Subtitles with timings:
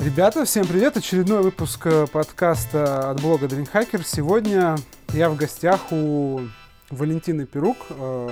[0.00, 0.96] Ребята, всем привет!
[0.96, 4.02] Очередной выпуск э, подкаста от блога Dreamhacker.
[4.04, 4.76] Сегодня
[5.12, 6.40] я в гостях у
[6.88, 7.76] Валентины Перук.
[7.90, 8.30] Э,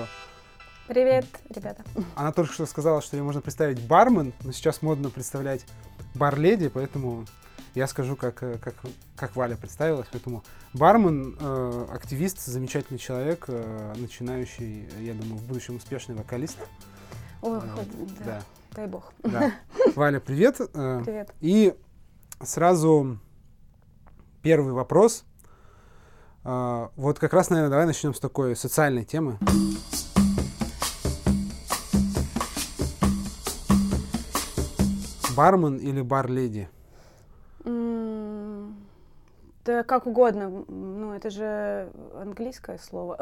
[0.86, 1.84] Привет, ребята.
[2.16, 5.66] Она только что сказала, что ее можно представить бармен, но сейчас модно представлять
[6.14, 7.26] бар-леди, поэтому
[7.74, 8.74] я скажу, как, э, как,
[9.14, 10.08] как Валя представилась.
[10.10, 16.56] Поэтому бармен, э, активист, замечательный человек, э, начинающий, я думаю, в будущем успешный вокалист.
[17.42, 18.24] Ой, Э, хоть, да.
[18.24, 18.42] да.
[18.74, 19.12] Дай бог.
[19.22, 19.52] Да.
[19.96, 20.60] Валя, привет.
[20.74, 21.34] Э, Привет.
[21.40, 21.74] И
[22.42, 23.18] сразу
[24.42, 25.24] первый вопрос.
[26.44, 29.38] А, Вот как раз, наверное, давай начнем с такой социальной темы.
[35.36, 36.68] Бармен или бар-леди?
[39.68, 40.64] Да как угодно.
[40.66, 43.18] Ну, это же английское слово.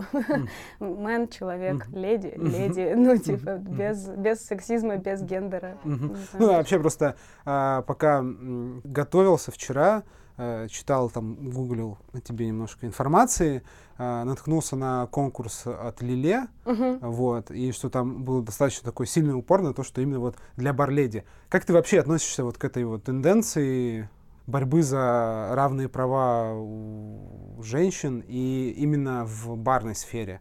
[0.78, 1.98] Мэн, человек, Мгм.
[1.98, 2.46] леди, Мгм.
[2.52, 2.92] леди.
[2.94, 3.76] Ну, типа, Мгм.
[3.76, 5.76] без, без сексизма, без гендера.
[5.82, 6.08] Знаю.
[6.38, 10.04] Ну, вообще просто а, пока готовился вчера,
[10.38, 13.64] э, читал там, гуглил о тебе немножко информации,
[13.98, 16.98] а, наткнулся на конкурс от Лиле, Мгм.
[17.00, 20.72] Вот, и что там был достаточно такой сильный упор на то, что именно вот для
[20.72, 21.24] барледи.
[21.48, 24.08] Как ты вообще относишься вот к этой вот тенденции
[24.46, 30.40] борьбы за равные права у женщин и именно в барной сфере?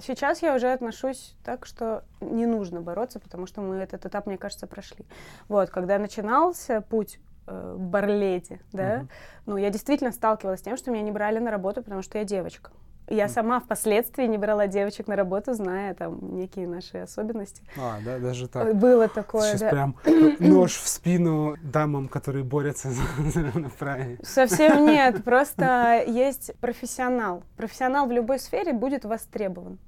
[0.00, 4.38] Сейчас я уже отношусь так, что не нужно бороться, потому что мы этот этап, мне
[4.38, 5.04] кажется, прошли.
[5.48, 9.08] Вот, когда начинался путь э, барледи, да, Мгм.
[9.46, 12.24] ну, я действительно сталкивалась с тем, что меня не брали на работу, потому что я
[12.24, 12.70] девочка.
[13.08, 17.62] Я сама впоследствии не брала девочек на работу, зная там некие наши особенности.
[17.76, 18.76] А, да, даже Э, так.
[18.76, 19.70] Было такое, Сейчас да.
[19.70, 19.96] прям
[20.38, 24.18] нож в спину дамам, которые борются за, за равноправие.
[24.22, 27.42] Совсем нет, просто есть профессионал.
[27.56, 29.78] Профессионал в любой сфере будет востребован.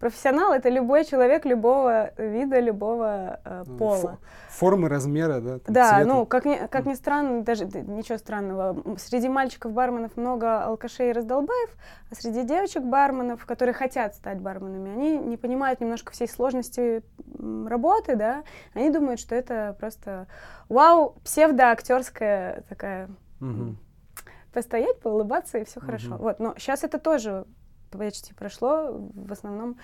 [0.00, 3.98] Профессионал это любой человек любого вида, любого э, Ну, пола.
[4.00, 5.58] фо- Формы, размера, да?
[5.58, 6.04] там, Да, цвета.
[6.08, 11.70] ну, как ни, как ни странно, даже ничего странного, среди мальчиков-барменов много алкашей и раздолбаев,
[12.10, 17.02] а среди девочек-барменов, которые хотят стать барменами, они не понимают немножко всей сложности
[17.68, 18.42] работы, да,
[18.72, 20.28] они думают, что это просто,
[20.70, 23.10] вау, псевдоактерская такая,
[23.40, 23.76] Мгм.
[24.52, 26.14] постоять, поулыбаться и все хорошо.
[26.14, 26.18] Мгм.
[26.18, 27.44] Вот, но сейчас это тоже
[27.98, 29.76] почти прошло, в основном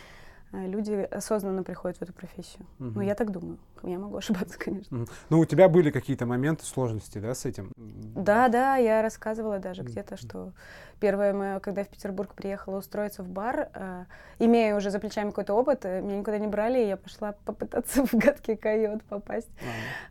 [0.53, 2.67] э, люди осознанно приходят в эту профессию.
[2.79, 3.01] Ну, Мгм.
[3.03, 3.59] я так думаю.
[3.83, 5.07] Я могу ошибаться, конечно.
[5.29, 7.73] Ну, у тебя были какие-то моменты сложности, да, с этим?
[7.77, 10.53] Да, да, я рассказывала даже где-то, что
[11.01, 14.05] первое мое, когда я в Петербург приехала устроиться в бар, э,
[14.39, 18.05] имея уже за плечами какой-то опыт, э, меня никуда не брали, и я пошла попытаться
[18.07, 19.51] в гадкий койот попасть.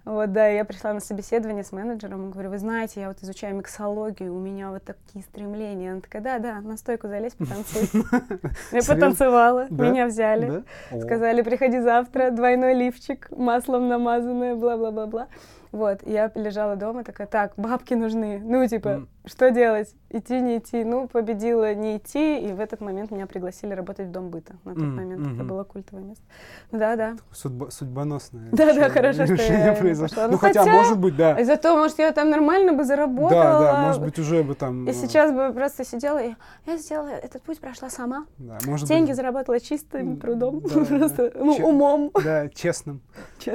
[0.06, 3.22] А, Вот, да, я пришла на собеседование с менеджером, и говорю, вы знаете, я вот
[3.24, 5.94] изучаю миксологию, у меня вот такие стремления.
[5.94, 7.90] Она такая, да, да, на стойку залезь, потанцуй.
[8.72, 10.64] Я потанцевала, меня взяли.
[11.02, 15.28] Сказали, приходи завтра, двойной лифчик, маслом намазанное, бла-бла-бла-бла.
[15.72, 18.40] Вот, я лежала дома, такая, так, бабки нужны.
[18.44, 19.08] Ну, типа.
[19.28, 19.94] Что делать?
[20.10, 20.84] Идти, не идти?
[20.84, 24.54] Ну, победила не идти, и в этот момент меня пригласили работать в Дом быта.
[24.64, 25.48] На тот М, момент это мгм.
[25.48, 26.24] было культовое место.
[26.72, 27.16] Да-да.
[27.34, 28.50] Судьба- судьбоносное.
[28.52, 30.08] Да-да, решение- хорошо, что решение я произошло.
[30.16, 30.26] пошла.
[30.28, 31.40] Ну, Ну, хотя, хотя- может быть, да.
[31.40, 33.44] И зато, может, я там нормально бы заработала.
[33.44, 34.88] Да, да, может быть, уже бы там...
[34.88, 36.36] И э, сейчас бы просто сидела и
[36.66, 38.26] я сделала этот путь, прошла сама.
[38.38, 41.44] да, может Деньги быть, заработала чистым трудом, да, просто да.
[41.44, 43.02] ну, умом, Да, честным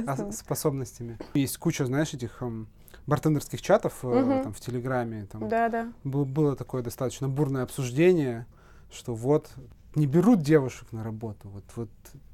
[0.07, 1.17] а, способностями.
[1.35, 2.69] Есть куча, знаешь, этих эм,
[3.11, 4.43] бартендерских чатов э, Мгм.
[4.45, 5.27] там в Телеграме.
[5.31, 5.93] Там, Да, да.
[6.05, 8.47] был- было такое достаточно бурное обсуждение,
[8.91, 9.51] что вот
[9.97, 11.49] не берут девушек на работу.
[11.49, 11.91] Вот, вот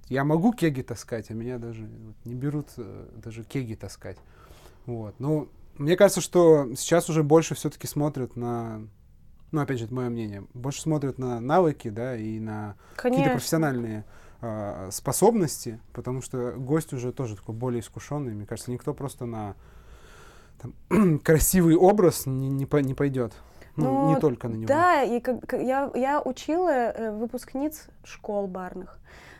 [0.08, 4.18] я могу кеги таскать, а меня даже вот не берут э, даже кеги таскать.
[4.84, 5.14] Вот.
[5.18, 5.48] Ну,
[5.78, 8.82] мне кажется, что сейчас уже больше все-таки смотрят на,
[9.52, 14.04] ну, опять же, это мое мнение, больше смотрят на навыки, да, и на какие-то профессиональные
[14.42, 18.34] а, способности, потому что гость уже тоже такой более искушенный.
[18.34, 19.54] Мне кажется, никто просто на
[20.60, 23.32] там, красивый образ не, не, по- не пойдет.
[23.76, 24.68] Ну, Ну, не только на него.
[24.68, 28.98] Да, и как, я, я учила э, выпускниц школ барных.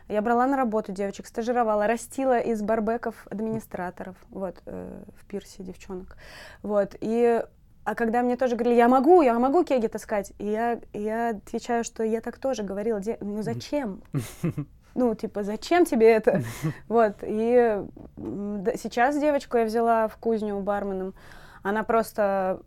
[0.09, 6.17] Я брала на работу девочек, стажировала, растила из барбеков администраторов, вот, э, в пирсе девчонок.
[6.63, 7.43] Вот, и
[7.85, 11.83] а когда мне тоже говорили, я могу, я могу кеги таскать, и я, я отвечаю,
[11.85, 14.03] что я так тоже говорила, «Де- ну зачем?
[14.97, 16.43] Ну, типа, зачем тебе это?
[16.89, 17.83] Вот, и
[18.77, 21.15] сейчас девочку я взяла в кузню барменом,
[21.63, 22.61] она просто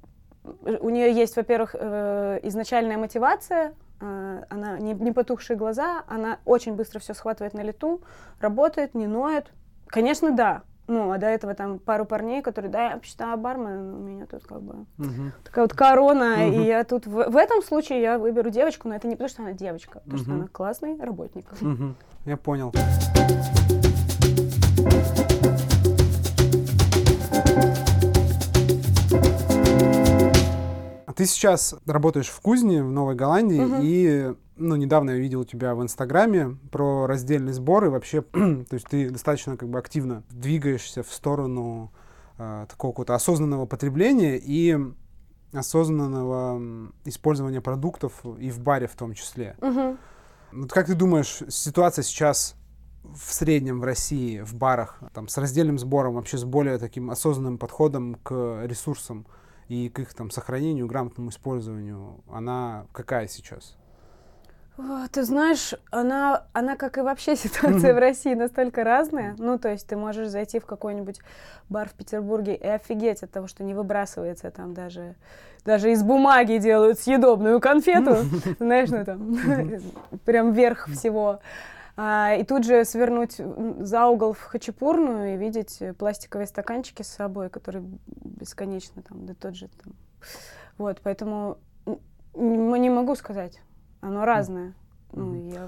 [0.64, 6.76] у нее есть, во-первых, э, изначальная мотивация, э, она не, не потухшие глаза, она очень
[6.76, 8.02] быстро все схватывает на лету,
[8.40, 9.52] работает, не ноет.
[9.88, 10.62] Конечно, да.
[10.90, 14.44] Ну, а до этого там пару парней, которые, да, я вообще бармен, у меня тут
[14.48, 15.34] как бы Мгм.
[15.44, 16.62] такая вот корона, Мгм.
[16.62, 19.44] и я тут в, в этом случае я выберу девочку, но это не потому, что
[19.44, 20.40] она девочка, а потому что Мгм.
[20.40, 21.46] она классный работник.
[21.62, 21.96] Мгм.
[22.26, 22.74] Я понял.
[31.20, 33.80] Ты сейчас работаешь в кузне в Новой Голландии, Мгм.
[33.82, 38.88] и ну, недавно я видел тебя в Инстаграме про раздельный сбор, и вообще, то есть
[38.88, 41.92] ты достаточно как бы активно двигаешься в сторону
[42.38, 44.78] э, такого какого-то осознанного потребления и
[45.52, 49.58] осознанного использования продуктов и в баре в том числе.
[49.60, 49.98] Мгм.
[50.54, 52.56] Вот как ты думаешь, ситуация сейчас
[53.04, 57.58] в среднем в России, в барах, там, с раздельным сбором, вообще с более таким осознанным
[57.58, 59.26] подходом к ресурсам
[59.70, 63.78] и к их там сохранению, грамотному использованию, она какая сейчас?
[65.12, 69.36] Ты знаешь, она, она, как и вообще ситуация в России, настолько разная.
[69.38, 71.20] Ну, то есть ты можешь зайти в какой-нибудь
[71.68, 75.16] бар в Петербурге и офигеть от того, что не выбрасывается там даже,
[75.66, 78.18] даже из бумаги делают съедобную конфету,
[78.60, 79.38] знаешь, ну там,
[80.26, 81.42] прям верх всего.
[82.02, 83.42] А, и тут же свернуть
[83.86, 89.56] за угол в хачапурную и видеть пластиковые стаканчики с собой, которые бесконечно там, да тот
[89.56, 89.94] же там.
[90.78, 91.58] Вот, поэтому
[92.34, 93.60] не могу сказать.
[94.00, 94.76] Оно разное.
[95.12, 95.50] Ну, Мгм.
[95.50, 95.68] я...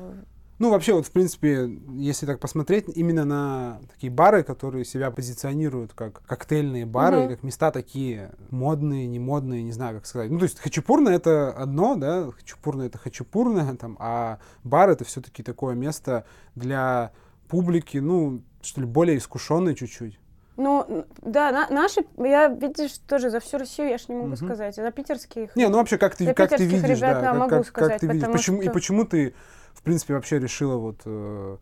[0.61, 5.93] Ну, вообще, вот, в принципе, если так посмотреть, именно на такие бары, которые себя позиционируют
[5.93, 7.29] как коктейльные бары, Мгм.
[7.29, 10.29] как места такие модные, не модные, не знаю, как сказать.
[10.29, 15.41] Ну, то есть хачапурно это одно, да, хачапурно это хачапурно, там, а бар это все-таки
[15.41, 17.11] такое место для
[17.47, 20.19] публики, ну, что ли, более искушенной чуть-чуть.
[20.57, 24.35] Ну, да, на- наши, я, видишь, тоже за всю Россию я ж не могу Мгм.
[24.35, 24.75] сказать.
[24.75, 25.55] За питерских.
[25.55, 28.01] Не, ну вообще, как ты, как ты видишь, ребят, да, как, могу как- как сказать,
[28.01, 29.33] ты видишь, почему, и что- почему ты,
[29.73, 31.57] в принципе, вообще решила вот э,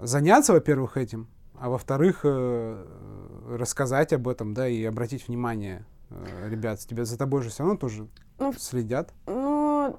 [0.00, 2.86] заняться, во-первых, этим, а во-вторых, э,
[3.48, 7.78] рассказать об этом, да, и обратить внимание э, ребят, тебя за тобой же все равно
[7.78, 8.08] тоже
[8.38, 9.12] Ну, следят.
[9.26, 9.98] Ну,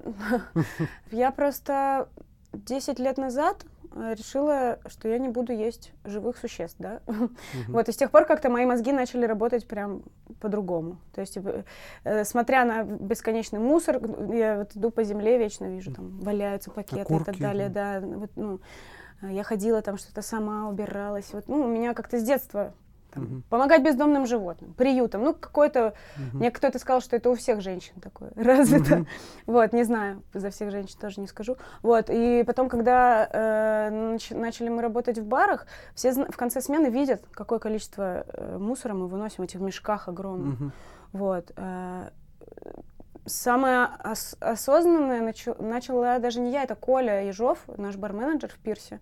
[1.10, 2.08] я просто
[2.52, 3.64] 10 лет назад
[3.94, 7.00] э, решила, что я не буду есть живых существ, да.
[7.06, 7.36] Мгм.
[7.68, 10.02] Вот, и с тех пор как-то мои мозги начали работать прям
[10.40, 10.98] по-другому.
[11.14, 11.64] То есть, э,
[12.04, 14.00] э, смотря на бесконечный мусор,
[14.32, 18.00] я вот иду по земле, вечно вижу, там валяются пакеты и так Окурки, далее, да.
[18.00, 18.60] Вот, ну,
[19.22, 21.32] я ходила там что-то сама, убиралась.
[21.32, 22.72] Вот, ну, у меня как-то с детства
[23.10, 23.42] там, Мгм.
[23.50, 25.22] помогать бездомным животным, приютам.
[25.24, 26.38] Ну, какой-то Мгм.
[26.38, 28.96] мне кто-то сказал, что это у всех женщин такое развито.
[28.96, 29.06] Мгм.
[29.46, 31.56] Вот, не знаю, за всех женщин тоже не скажу.
[31.82, 36.86] Вот, и потом, когда э, нач- начали мы работать в барах, все в конце смены
[36.88, 40.60] видят, какое количество э, мусора мы выносим в этих мешках огромных.
[40.60, 40.72] Мгм.
[41.12, 41.52] Вот.
[41.56, 42.08] э,
[43.26, 48.98] Самое ос- осознанное начал- начала даже не я, это Коля Ежов, наш бар-менеджер в Пирсе.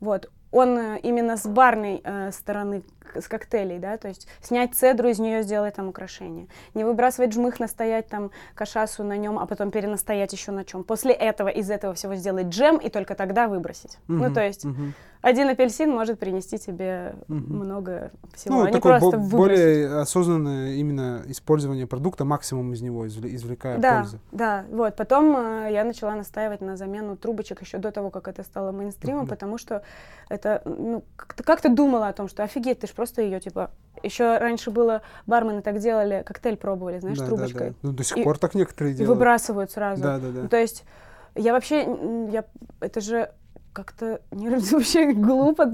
[0.00, 0.30] Вот.
[0.50, 2.82] Он э, именно с барной э, стороны,
[3.16, 6.46] с коктейлей, да, то есть снять цедру, из нее сделать там украшение.
[6.74, 10.84] Не выбрасывать жмых, настоять там кашасу на нем, а потом перенастоять еще на чем.
[10.84, 13.98] После этого из этого всего сделать джем и только тогда выбросить.
[14.08, 14.34] Ну, Мгм.
[14.34, 14.94] то есть Мгм.
[15.20, 17.56] один апельсин может принести тебе Мгм.
[17.58, 19.36] много всего, Ну, а не просто бо- выбросить.
[19.36, 24.18] более осознанное именно использование продукта, максимум из него извле- извлекая Да, пользы.
[24.32, 24.96] да, вот.
[24.96, 29.20] Потом э, я начала настаивать на замену трубочек еще до того, как это стало мейнстримом,
[29.22, 29.28] Мгм.
[29.28, 29.82] потому что
[30.28, 33.70] это, ну, как-то думала о том, что офигеть, ты ж просто ее, типа,
[34.02, 37.74] еще раньше было, бармены так делали, коктейль пробовали, знаешь, Да, да, трубочкой, да.
[37.82, 39.16] Ну, до сих И- пор так некоторые и делают.
[39.16, 40.02] выбрасывают сразу.
[40.02, 40.40] Да, да, да.
[40.42, 40.84] Ну, то есть
[41.36, 41.86] я вообще,
[42.32, 42.44] я,
[42.80, 43.30] это же
[43.72, 45.66] как-то не, вообще глупо,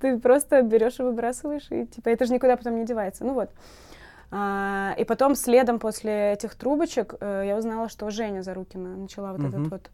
[0.00, 3.24] ты просто берешь и выбрасываешь, и типа это же никуда потом не девается.
[3.24, 3.50] Ну вот.
[4.32, 9.40] А, и потом следом после этих трубочек э, я узнала, что Женя Зарукина начала вот
[9.42, 9.48] Мгм.
[9.48, 9.90] этот вот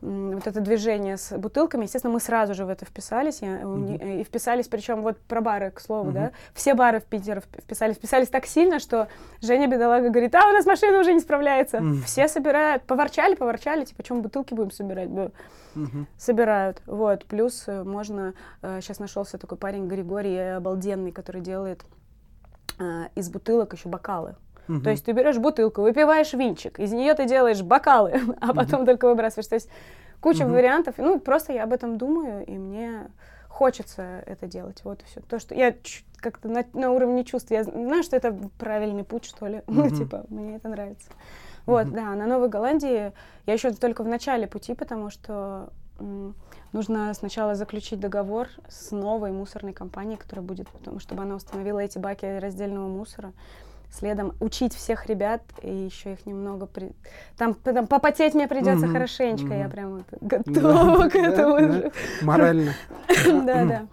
[0.00, 4.24] вот это движение с бутылками, естественно, мы сразу же в это вписались, я- не- и
[4.24, 6.14] вписались, причем вот про бары, к слову, Мгм.
[6.14, 9.08] да, все бары в Питере вп- вписались, вписались так сильно, что
[9.40, 12.02] Женя бедолага говорит, а у нас машина уже не справляется, Мгм.
[12.02, 15.30] все собирают, поворчали, поворчали, типа, чем бутылки будем собирать, Б-
[15.74, 16.06] Мгм.
[16.16, 21.84] собирают, вот, плюс э, можно, сейчас нашелся такой парень Григорий э, обалденный, который делает
[22.80, 24.36] э, из бутылок еще бокалы.
[24.68, 24.82] Мгм.
[24.82, 29.08] То есть ты берешь бутылку, выпиваешь винчик, из нее ты делаешь бокалы, а потом только
[29.08, 29.48] выбрасываешь.
[29.48, 29.68] То есть
[30.20, 30.54] куча Мгм.
[30.54, 30.94] вариантов.
[30.98, 33.10] Ну, просто я об этом думаю, и мне
[33.48, 34.82] хочется это делать.
[34.84, 35.20] Вот и все.
[35.20, 35.74] То, что я
[36.18, 39.62] как-то на, на уровне чувств, я знаю, что это правильный путь, что ли.
[39.66, 41.10] Ну, типа, мне это нравится.
[41.66, 43.12] Вот, да, на Новой Голландии
[43.46, 45.68] я еще только в начале пути, потому что
[46.72, 51.98] нужно сначала заключить договор с новой мусорной компанией, которая будет, потому чтобы она установила эти
[51.98, 53.32] баки раздельного мусора.
[53.90, 56.66] Следом учить всех ребят, и еще их немного...
[56.66, 56.92] При...
[57.36, 59.70] Там, там попотеть мне придется Мгм, хорошенечко, я мгм.
[59.70, 61.92] прям вот готова к Да, этому да, уже.
[62.22, 62.74] Морально.
[63.24, 63.86] Да, да.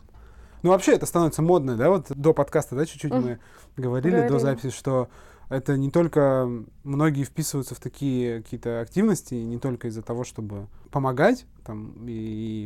[0.64, 1.90] Ну, вообще, это становится модно, да?
[1.90, 3.40] Вот до подкаста, да, чуть-чуть мы
[3.78, 5.10] говорили, до записи, что
[5.50, 6.50] это не только
[6.84, 12.12] многие вписываются в такие какие-то активности, не только из-за того, чтобы помогать там, и,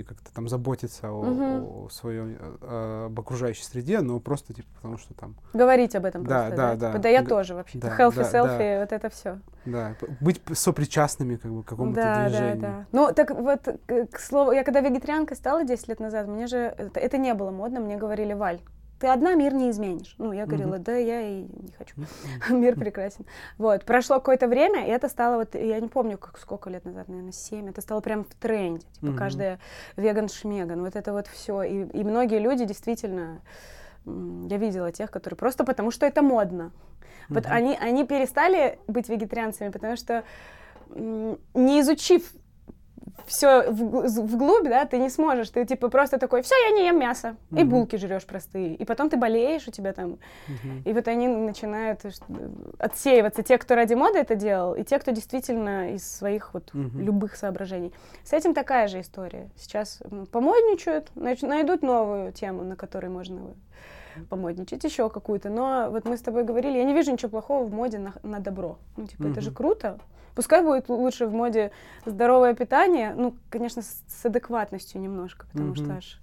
[0.01, 1.41] и как-то там заботиться о, Мгм.
[1.85, 6.23] о своей, э, об окружающей среде, но просто типа потому что там, Говорить об этом
[6.23, 6.97] Да, просто, да, Типа, да.
[6.99, 7.87] да я Да, тоже вообще-то.
[7.87, 9.39] да, Хелфи, да, селфи, вот это все.
[9.65, 12.61] да, быть сопричастными как бы к какому-то Да, движению.
[12.61, 12.85] да, да.
[12.91, 16.57] Ну, так вот, к, к слову, я когда вегетарианкой стала 10 лет назад, мне же
[16.57, 18.59] это, это не было модно, мне говорили, Валь,
[18.99, 20.13] ты одна мир не изменишь.
[20.17, 21.95] Ну, я говорила, да, я и не хочу.
[22.49, 23.25] Мир прекрасен.
[23.57, 27.07] Вот, прошло какое-то время, и это стало вот, я не помню, как сколько лет назад,
[27.07, 28.85] наверное, 7, это стало прям в тренде.
[28.93, 29.17] Типа Мгм.
[29.17, 29.59] каждая
[29.95, 31.63] веган-шмеган, вот это вот все.
[31.63, 33.41] И, и многие люди действительно,
[34.05, 36.71] я видела тех, которые просто потому, что это модно.
[37.29, 37.53] Вот Мгм.
[37.53, 40.23] они, они перестали быть вегетарианцами, потому что
[40.95, 42.23] не изучив
[43.27, 45.49] все вглубь, да, ты не сможешь.
[45.49, 47.35] Ты типа просто такой, все, я не ем мясо.
[47.51, 47.69] И Мгм.
[47.69, 48.75] булки жрешь простые.
[48.75, 50.17] И потом ты болеешь, у тебя там.
[50.47, 50.81] Мгм.
[50.85, 52.09] И вот они начинают э,
[52.79, 53.43] отсеиваться.
[53.43, 56.99] Те, кто ради моды это делал, и те, кто действительно из своих вот Мгм.
[57.01, 57.93] любых соображений.
[58.23, 59.49] С этим такая же история.
[59.55, 60.01] Сейчас
[60.31, 63.41] помодничают, найдут новую тему, на которой можно
[64.29, 65.49] помодничать, еще какую-то.
[65.49, 68.39] Но вот мы с тобой говорили, я не вижу ничего плохого в моде на, на
[68.39, 68.77] добро.
[68.97, 69.99] Ну, типа, это же круто.
[70.35, 71.71] Пускай будет лучше в моде
[72.05, 75.97] здоровое питание, ну, конечно, с, с адекватностью немножко, потому что Мгм.
[75.97, 76.21] аж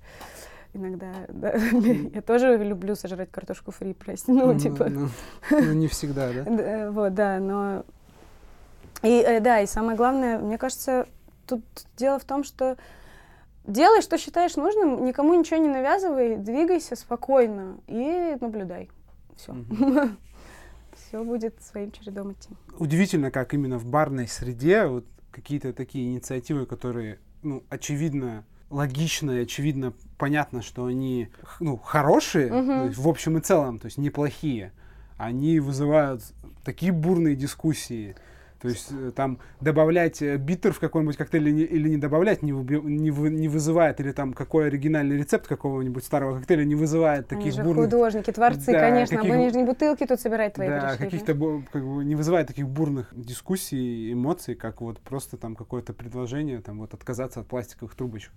[0.72, 1.54] иногда да,
[2.14, 5.08] я тоже люблю сожрать картошку фри, прости, ну, Ну, типа, ну,
[5.50, 6.42] ну, не всегда, да?
[6.50, 7.84] Д- э, Вот, да, но...
[9.02, 11.06] И, э, да, и самое главное, мне кажется,
[11.46, 11.62] тут
[11.96, 12.76] дело в том, что
[13.66, 18.90] делай, что считаешь нужным, никому ничего не навязывай, двигайся спокойно и наблюдай.
[19.36, 19.54] Все.
[21.08, 22.50] Все будет своим чередом идти.
[22.78, 29.42] удивительно, как именно в барной среде вот какие-то такие инициативы, которые, ну, очевидно, логично и
[29.42, 31.28] очевидно понятно, что они,
[31.60, 32.66] ну, хорошие, Мгм.
[32.66, 34.72] то есть в общем и целом, то есть неплохие,
[35.18, 36.22] они вызывают
[36.64, 38.16] такие бурные дискуссии.
[38.60, 42.42] То есть э, там добавлять э, биттер в какой-нибудь коктейль или не, или не добавлять
[42.42, 46.74] не, выби- не, вы- не вызывает, или там какой оригинальный рецепт какого-нибудь старого коктейля не
[46.74, 49.16] вызывает Они таких же бурных художники, творцы, Да, конечно.
[49.18, 52.46] каких- Они же не бутылки тут собирать твои да, пришли, каких-то как бы не вызывает
[52.46, 57.94] таких бурных дискуссий, эмоций, как вот просто там какое-то предложение, там вот отказаться от пластиковых
[57.94, 58.32] трубочек.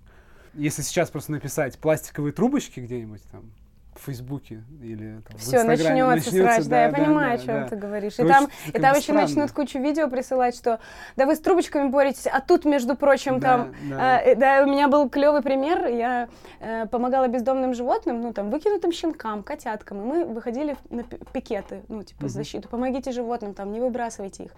[0.54, 3.52] Если сейчас просто написать пластиковые трубочки где-нибудь там
[4.00, 7.56] в Фейсбуке или там, в Все, Инстаграме, начнется срач, да, я понимаю, да, о чем
[7.64, 7.68] да.
[7.68, 8.14] ты говоришь.
[8.20, 9.22] И там, и там еще странно.
[9.22, 10.80] начнут кучу видео присылать, что
[11.18, 13.98] да вы с трубочками боретесь, а тут, между прочим, Да, там да.
[14.18, 15.88] А, э, да, у меня был клевый пример.
[15.88, 16.30] Я
[16.60, 20.02] э, помогала бездомным животным, ну, там, выкинутым щенкам, котяткам.
[20.02, 22.30] И мы выходили в- на пи- пикеты, ну, типа, Мгм.
[22.30, 22.70] защиту.
[22.70, 24.52] Помогите животным, там, не выбрасывайте их.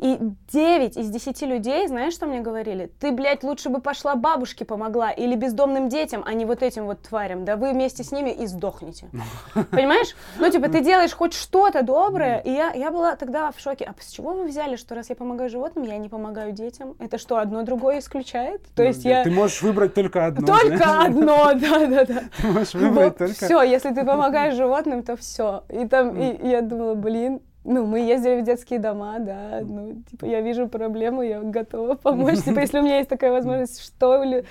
[0.00, 0.18] И
[0.52, 2.90] 9 из 10 людей, знаешь, что мне говорили?
[3.00, 7.02] Ты, блядь, лучше бы пошла бабушке помогла или бездомным детям, а не вот этим вот
[7.02, 7.44] тварям.
[7.44, 9.08] Да вы вместе с ними и сдохнете.
[9.70, 10.14] Понимаешь?
[10.38, 12.38] Ну, типа, ты делаешь хоть что-то доброе.
[12.40, 13.84] И я, я была тогда в шоке.
[13.84, 16.94] А с чего вы взяли, что раз я помогаю животным, я не помогаю детям?
[17.00, 18.62] Это что, одно другое исключает?
[18.76, 19.24] То есть я...
[19.24, 20.46] Ты можешь выбрать только одно.
[20.46, 22.22] Только одно, да-да-да.
[22.40, 23.34] Ты можешь выбрать только...
[23.34, 25.64] Все, если ты помогаешь животным, то все.
[25.68, 30.24] И там, и я думала, блин, ну, мы ездили в детские дома, да, ну, типа,
[30.24, 32.42] я вижу проблему, я готова помочь.
[32.42, 34.44] Типа, если у меня есть такая возможность, что ли...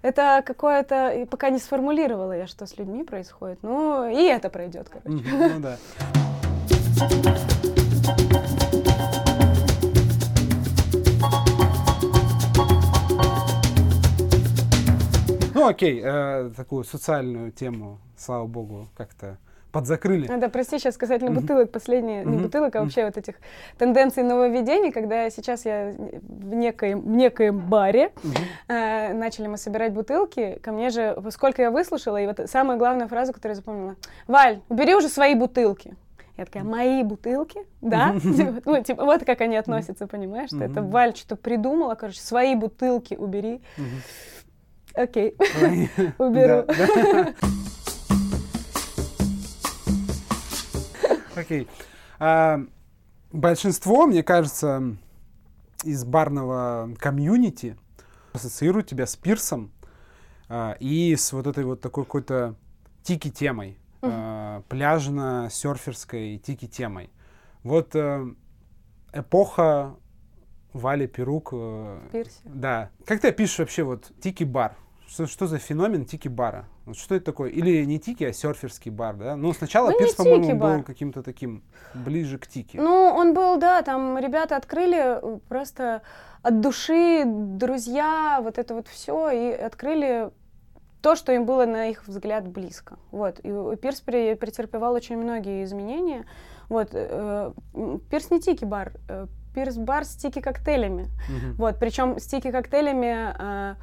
[0.00, 1.26] Это какое-то...
[1.30, 3.58] Пока не сформулировала я, что с людьми происходит.
[3.62, 5.24] Ну, и это пройдет, короче.
[5.30, 5.76] Ну да.
[15.54, 19.38] Ну окей, э, такую социальную тему, слава богу, как-то
[19.74, 20.28] подзакрыли.
[20.28, 21.40] Надо, прости, сейчас касательно Мгм.
[21.40, 22.42] бутылок, последние, не Мгм.
[22.44, 23.34] бутылок, а вообще вот этих
[23.76, 28.34] тенденций нововведений, когда сейчас я в некоем, в некоем баре, Мгм.
[28.68, 33.08] э, начали мы собирать бутылки, ко мне же, сколько я выслушала, и вот самая главная
[33.08, 33.96] фраза, которую я запомнила,
[34.28, 35.96] Валь, убери уже свои бутылки.
[36.36, 38.14] Я такая, мои бутылки, да?
[38.64, 40.48] Ну, типа, вот как они относятся, понимаешь?
[40.50, 40.82] Что это.
[40.82, 43.60] Валь что-то придумала, короче, свои бутылки убери.
[44.94, 45.36] Окей,
[46.18, 46.64] уберу.
[51.36, 51.68] Окей.
[52.18, 52.60] А,
[53.32, 54.96] Большинство, мне кажется,
[55.82, 57.76] из барного комьюнити
[58.32, 59.72] ассоциируют тебя с пирсом
[60.48, 62.54] а, и с вот этой вот такой какой-то
[63.02, 67.10] тики-темой, а, пляжно-серферской тики-темой.
[67.64, 68.24] Вот э,
[69.12, 69.96] эпоха
[70.72, 71.48] Вали Перук.
[71.52, 72.40] э, Пирсе.
[72.44, 72.90] Да.
[73.04, 74.76] Как ты опишешь вообще вот тики-бар?
[75.08, 76.66] Что, что за феномен тики-бара?
[76.86, 77.50] Вот что это такое?
[77.50, 79.36] Или не тики, а серферский бар, да?
[79.36, 81.62] Ну, сначала Ну, пирс, по-моему, был каким-то таким
[81.94, 82.76] ближе к тики.
[82.76, 86.02] Ну, он был, да, там ребята открыли э, просто
[86.42, 90.30] от души, друзья, вот это вот все, и открыли
[91.00, 92.98] то, что им было, на их взгляд, близко.
[93.10, 93.38] Вот.
[93.40, 96.26] И Пирс при- претерпевал очень многие изменения.
[96.68, 97.52] Вот, э,
[98.10, 101.04] пирс не тики-бар, э, пирс-бар с тики-коктейлями.
[101.04, 101.52] Mm-hmm.
[101.58, 103.74] Вот, причем с тики-коктейлями э,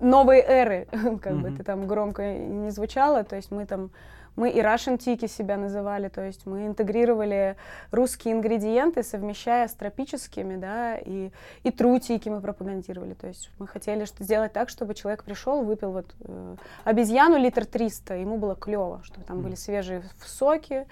[0.00, 1.40] новой эры, как mm-hmm.
[1.40, 3.90] бы это там громко не звучало, то есть мы там
[4.36, 7.56] мы и Russian Tiki себя называли, то есть мы интегрировали
[7.92, 11.30] русские ингредиенты, совмещая с тропическими, да, и,
[11.62, 13.14] и Tiki мы пропагандировали.
[13.14, 17.64] То есть мы хотели что сделать так, чтобы человек пришел, выпил вот э, обезьяну литр
[17.64, 20.86] 300, ему было клево, чтобы там были свежие соки,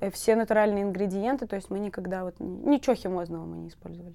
[0.00, 4.14] э, все натуральные ингредиенты, то есть мы никогда вот ничего химозного мы не использовали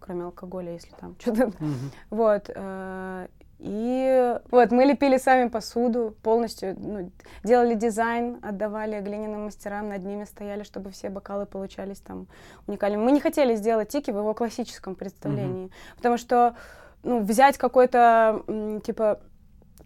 [0.00, 1.52] кроме алкоголя, если там что-то.
[2.10, 2.50] Вот.
[2.54, 3.26] Э,
[3.58, 7.10] и вот мы лепили сами посуду, полностью ну,
[7.42, 12.28] делали дизайн, отдавали глиняным мастерам, над ними стояли, чтобы все бокалы получались там
[12.68, 13.02] уникальными.
[13.02, 15.96] Мы не хотели сделать тики в его классическом представлении, mm-hmm.
[15.96, 16.54] потому что
[17.02, 18.44] ну, взять какой-то
[18.84, 19.20] типа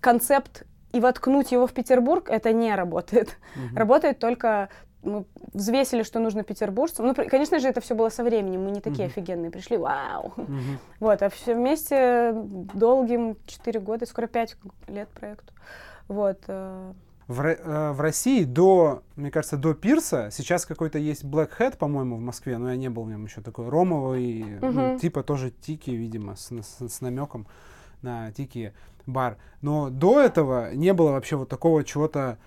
[0.00, 3.38] концепт и воткнуть его в Петербург, это не работает.
[3.56, 3.76] Mm-hmm.
[3.76, 4.68] Работает только
[5.02, 7.06] мы взвесили, что нужно петербуржцам.
[7.06, 8.64] Ну, конечно же, это все было со временем.
[8.64, 9.10] Мы не такие mm-hmm.
[9.10, 10.32] офигенные пришли, вау.
[10.36, 10.78] Mm-hmm.
[11.00, 12.32] Вот, а все вместе
[12.74, 14.56] долгим 4 года, скоро 5
[14.88, 15.52] лет проекту.
[16.08, 16.38] Вот.
[16.46, 16.92] Э.
[17.28, 22.16] В, э, в России до, мне кажется, до Пирса, сейчас какой-то есть Black Hat, по-моему,
[22.16, 24.70] в Москве, но я не был в нем еще такой, ромовый, mm-hmm.
[24.70, 27.46] ну, типа тоже тики, видимо, с, с, с намеком
[28.02, 28.72] на тики
[29.06, 29.38] бар.
[29.60, 32.38] Но до этого не было вообще вот такого чего-то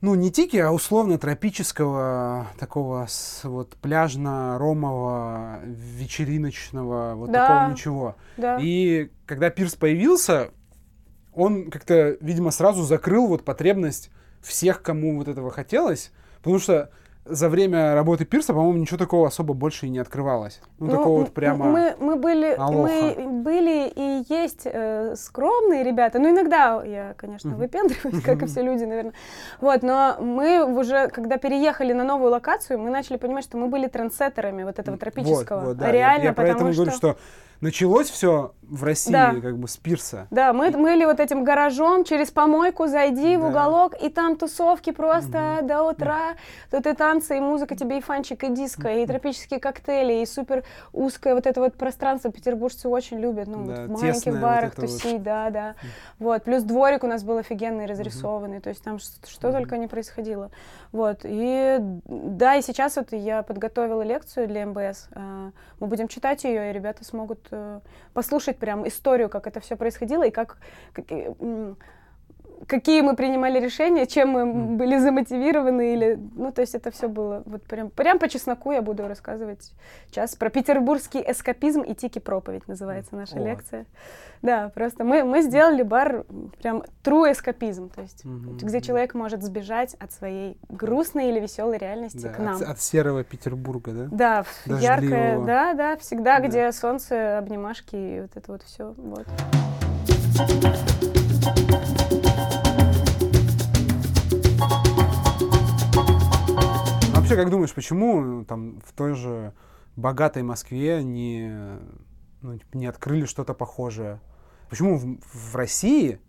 [0.00, 7.46] ну, не тики, а условно тропического, такого с, вот пляжно-ромового, вечериночного, вот да.
[7.46, 8.16] такого ничего.
[8.36, 8.58] Да.
[8.60, 10.50] И когда Пирс появился,
[11.34, 16.90] он как-то, видимо, сразу закрыл вот потребность всех, кому вот этого хотелось, потому что
[17.28, 20.60] за время работы Пирса, по-моему, ничего такого особо больше и не открывалось.
[20.78, 26.18] Ну, ну такого вот прямо мы, мы, были, мы были и есть э, скромные ребята.
[26.18, 29.14] Ну, иногда я, конечно, выпендриваюсь, как и все люди, наверное.
[29.60, 33.86] Вот, но мы уже, когда переехали на новую локацию, мы начали понимать, что мы были
[33.86, 35.60] трендсеттерами вот этого тропического.
[35.60, 36.82] Вот, вот, да, реально, я, я потому поэтому что...
[36.82, 37.16] говорю, что
[37.60, 39.34] началось все в России да.
[39.40, 40.26] как бы с пирса.
[40.30, 43.42] Да, мы мыли вот этим гаражом, через помойку зайди да.
[43.42, 45.68] в уголок, и там тусовки просто угу.
[45.68, 46.36] до утра.
[46.70, 50.64] Тут и танцы, и музыка тебе, и фанчик, и диско, и тропические коктейли, и супер
[50.92, 52.30] узкое вот это вот пространство.
[52.30, 55.22] Петербуржцы очень любят, ну, да, вот в маленьких барах вот тусить, вот.
[55.22, 55.74] да, да.
[56.18, 58.64] Вот, плюс дворик у нас был офигенный, разрисованный, угу.
[58.64, 59.56] то есть там что, что угу.
[59.56, 60.50] только не происходило.
[60.92, 65.08] Вот, и да, и сейчас вот я подготовила лекцию для МБС.
[65.12, 67.47] А, мы будем читать ее, и ребята смогут
[68.12, 70.58] послушать прям историю, как это все происходило и как,
[70.92, 71.06] как
[72.66, 77.42] какие мы принимали решения, чем мы были замотивированы или, ну, то есть это все было
[77.46, 79.72] вот прям, прям по чесноку я буду рассказывать
[80.08, 83.44] сейчас про петербургский эскапизм и тики проповедь называется наша О.
[83.44, 83.86] лекция.
[84.40, 86.24] Да, просто мы, мы сделали бар
[86.62, 88.58] прям true эскапизм, то есть mm-hmm.
[88.62, 92.56] где человек может сбежать от своей грустной или веселой реальности да, к нам.
[92.56, 94.08] От, от серого Петербурга, да?
[94.10, 94.80] Да, Дождливого.
[94.80, 96.46] яркое, да, да, всегда, да.
[96.46, 99.26] где солнце, обнимашки и вот это вот все, вот.
[107.28, 109.52] Вообще, как думаешь, почему там в той же
[109.96, 111.78] богатой Москве не,
[112.40, 114.20] ну, не открыли что-то похожее?
[114.70, 116.20] Почему в, в России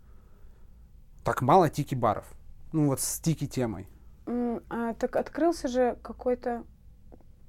[1.24, 2.26] так мало тики-баров?
[2.72, 3.88] Ну вот с тики-темой.
[4.26, 6.64] Mm, а, так открылся же какой-то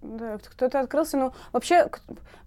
[0.01, 1.87] да, кто-то открылся, но вообще,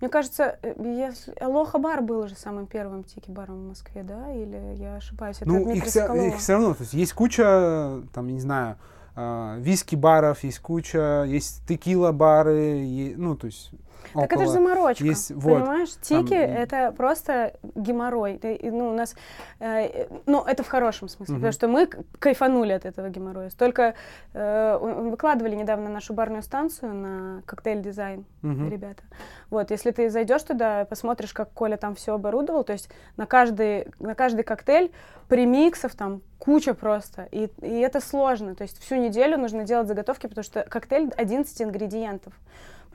[0.00, 4.32] мне кажется, э, если Алоха бар был уже самым первым тики-баром в Москве, да?
[4.32, 5.36] Или я ошибаюсь?
[5.36, 8.93] Это ну, их, все, их все равно, то есть есть куча, там, не знаю, э,
[9.16, 13.70] виски-баров, есть куча, есть текила-бары, ну, то есть
[14.12, 14.42] так около.
[14.42, 15.90] это же заморочка, есть, вот, понимаешь?
[16.00, 16.38] Тики там...
[16.38, 18.40] это просто геморрой.
[18.62, 19.14] Ну, у нас,
[19.60, 21.40] э, ну, это в хорошем смысле, угу.
[21.40, 21.88] потому что мы
[22.18, 23.50] кайфанули от этого геморроя.
[23.56, 23.94] Только
[24.32, 24.78] э,
[25.10, 28.68] выкладывали недавно нашу барную станцию на коктейль-дизайн, угу.
[28.68, 29.02] ребята.
[29.50, 33.86] Вот, если ты зайдешь туда, посмотришь, как Коля там все оборудовал, то есть на каждый,
[34.00, 34.90] на каждый коктейль
[35.28, 37.28] премиксов там куча просто.
[37.30, 38.54] И, и это сложно.
[38.54, 42.34] То есть всю неделю нужно делать заготовки, потому что коктейль 11 ингредиентов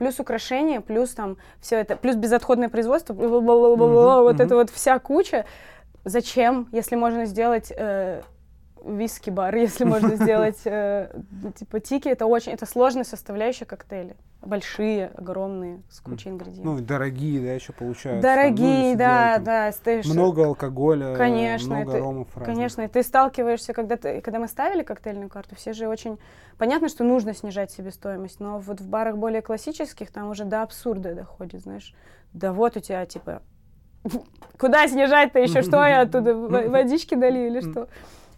[0.00, 5.44] плюс украшения, плюс там все это, плюс безотходное производство, вот это вот вся куча.
[6.06, 8.22] Зачем, если можно сделать э,
[8.84, 11.12] виски-бар, если можно сделать э,
[11.56, 14.16] типа тики, это очень, это сложная составляющая коктейля.
[14.42, 16.64] Большие, огромные, с кучей ингредиентов.
[16.64, 18.22] Ну, дорогие, да, еще получаются.
[18.22, 19.70] Дорогие, ну, да, да.
[19.72, 22.46] Стоишь, много алкоголя, конечно, много это, ромов разных.
[22.46, 26.18] Конечно, и ты сталкиваешься, когда, ты, когда мы ставили коктейльную карту, все же очень...
[26.56, 31.14] Понятно, что нужно снижать себестоимость, но вот в барах более классических там уже до абсурда
[31.14, 31.94] доходит, знаешь.
[32.32, 33.42] Да вот у тебя, типа,
[34.58, 35.62] куда снижать-то еще?
[35.62, 37.88] Что я оттуда, водички долью или что?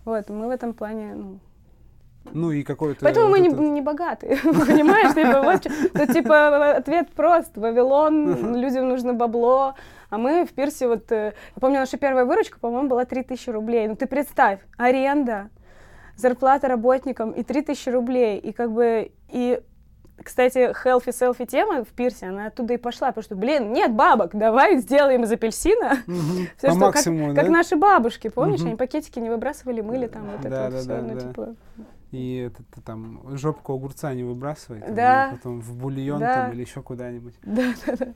[0.04, 1.38] Вот, мы в этом плане, ну,
[2.32, 3.04] Ну и какой-то...
[3.04, 5.14] Поэтому вот мы не, этот- не богатые, понимаешь?
[5.14, 7.56] Типа, вот чё- тут, типа, ответ прост.
[7.56, 9.74] Вавилон, людям нужно бабло.
[10.10, 13.88] А мы в Пирсе, вот, э, я помню, наша первая выручка, по-моему, была 3000 рублей.
[13.88, 15.48] Ну ты представь, аренда,
[16.16, 18.38] зарплата работникам и 3000 рублей.
[18.38, 19.60] И как бы, и
[20.22, 24.78] кстати, healthy-селфи тема в Пирсе, она оттуда и пошла, потому что, блин, нет бабок, давай
[24.78, 26.46] сделаем из апельсина Мгм.
[26.58, 27.50] Всё, По что как- максимуму, как да?
[27.50, 28.61] наши бабушки, помнишь?
[28.61, 28.68] Мгм.
[28.68, 31.20] Они пакетики не выбрасывали, мыли там вот это Да, вот да, всё, да, ну, да.
[31.20, 31.54] типа,
[32.12, 35.30] И это, ты там жопку огурца не выбрасывай, там, Да.
[35.32, 36.35] потом в бульон Да.
[36.35, 37.35] там или еще куда-нибудь.
[37.42, 38.06] да, да, да.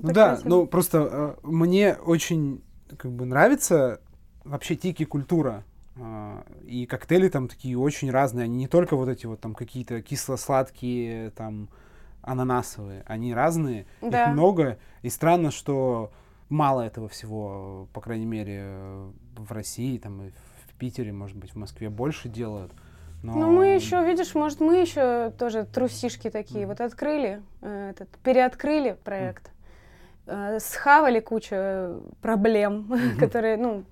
[0.00, 2.62] Ну Такая да, ну просто э, мне очень
[2.96, 4.00] как бы нравится
[4.44, 5.64] вообще тики культура.
[6.00, 8.44] А, И коктейли там такие очень разные.
[8.44, 11.68] Они не только вот эти вот там какие-то кисло-сладкие, там
[12.22, 13.02] ананасовые.
[13.06, 14.26] Они разные, Да.
[14.26, 14.78] их много.
[15.02, 16.12] И странно, что
[16.48, 18.66] мало этого всего, по крайней мере,
[19.36, 22.72] в России, там и в Питере, может быть, в Москве больше делают.
[23.22, 23.34] Но...
[23.34, 26.66] Ну, мы еще, видишь, может, мы еще тоже трусишки такие.
[26.66, 29.50] Вот открыли, э, этот, переоткрыли проект,
[30.26, 33.84] э, схавали кучу э, проблем, которые, ну,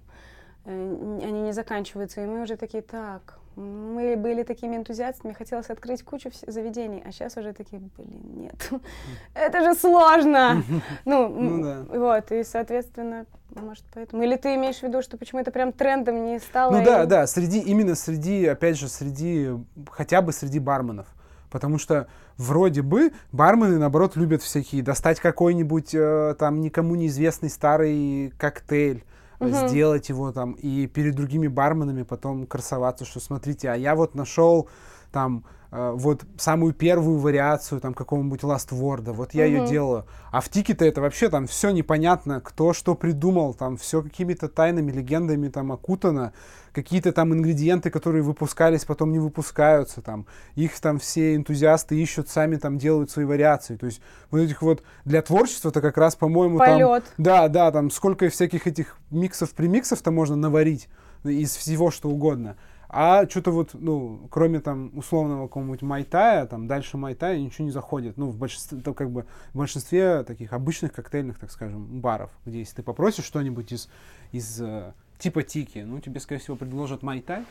[0.66, 2.22] они не заканчиваются.
[2.22, 7.36] И мы уже такие, так, мы были такими энтузиастами, хотелось открыть кучу заведений, а сейчас
[7.36, 8.70] уже такие, блин, нет,
[9.34, 10.62] это же сложно.
[11.04, 14.22] Ну, Ну вот, и, соответственно, может, поэтому.
[14.22, 16.76] Или ты имеешь в виду, что почему это прям трендом не стало?
[16.76, 19.50] Ну да, да, среди, именно среди, опять же, среди,
[19.90, 21.06] хотя бы среди барменов.
[21.50, 28.32] Потому что вроде бы бармены, наоборот, любят всякие достать какой-нибудь э, там никому неизвестный старый
[28.36, 29.04] коктейль,
[29.38, 29.68] Мгм.
[29.68, 34.68] сделать его там и перед другими барменами потом красоваться, что смотрите, а я вот нашел
[35.12, 39.70] там вот самую первую вариацию там какого-нибудь Last Word, вот я ее Мгм.
[39.70, 40.04] делаю.
[40.30, 44.92] А в Тике-то это вообще там все непонятно, кто что придумал, там все какими-то тайными
[44.92, 46.32] легендами там окутано,
[46.72, 52.56] какие-то там ингредиенты, которые выпускались, потом не выпускаются, там, их там все энтузиасты ищут, сами
[52.56, 53.76] там делают свои вариации.
[53.76, 54.00] То есть
[54.30, 56.74] вот этих вот для творчества-то как раз, по-моему, там...
[56.74, 57.04] Полет.
[57.16, 60.88] Да, да, там сколько всяких этих миксов-примиксов-то можно наварить
[61.24, 62.56] из всего, что угодно.
[62.88, 68.16] А что-то вот, ну, кроме там условного какого-нибудь майтая, там дальше майтая ничего не заходит.
[68.16, 72.60] Ну, в большинстве, то, как бы, в большинстве таких обычных коктейльных, так скажем, баров, где
[72.60, 73.88] если ты попросишь что-нибудь из,
[74.32, 77.44] из э, типа тики, ну, тебе, скорее всего, предложат майтай,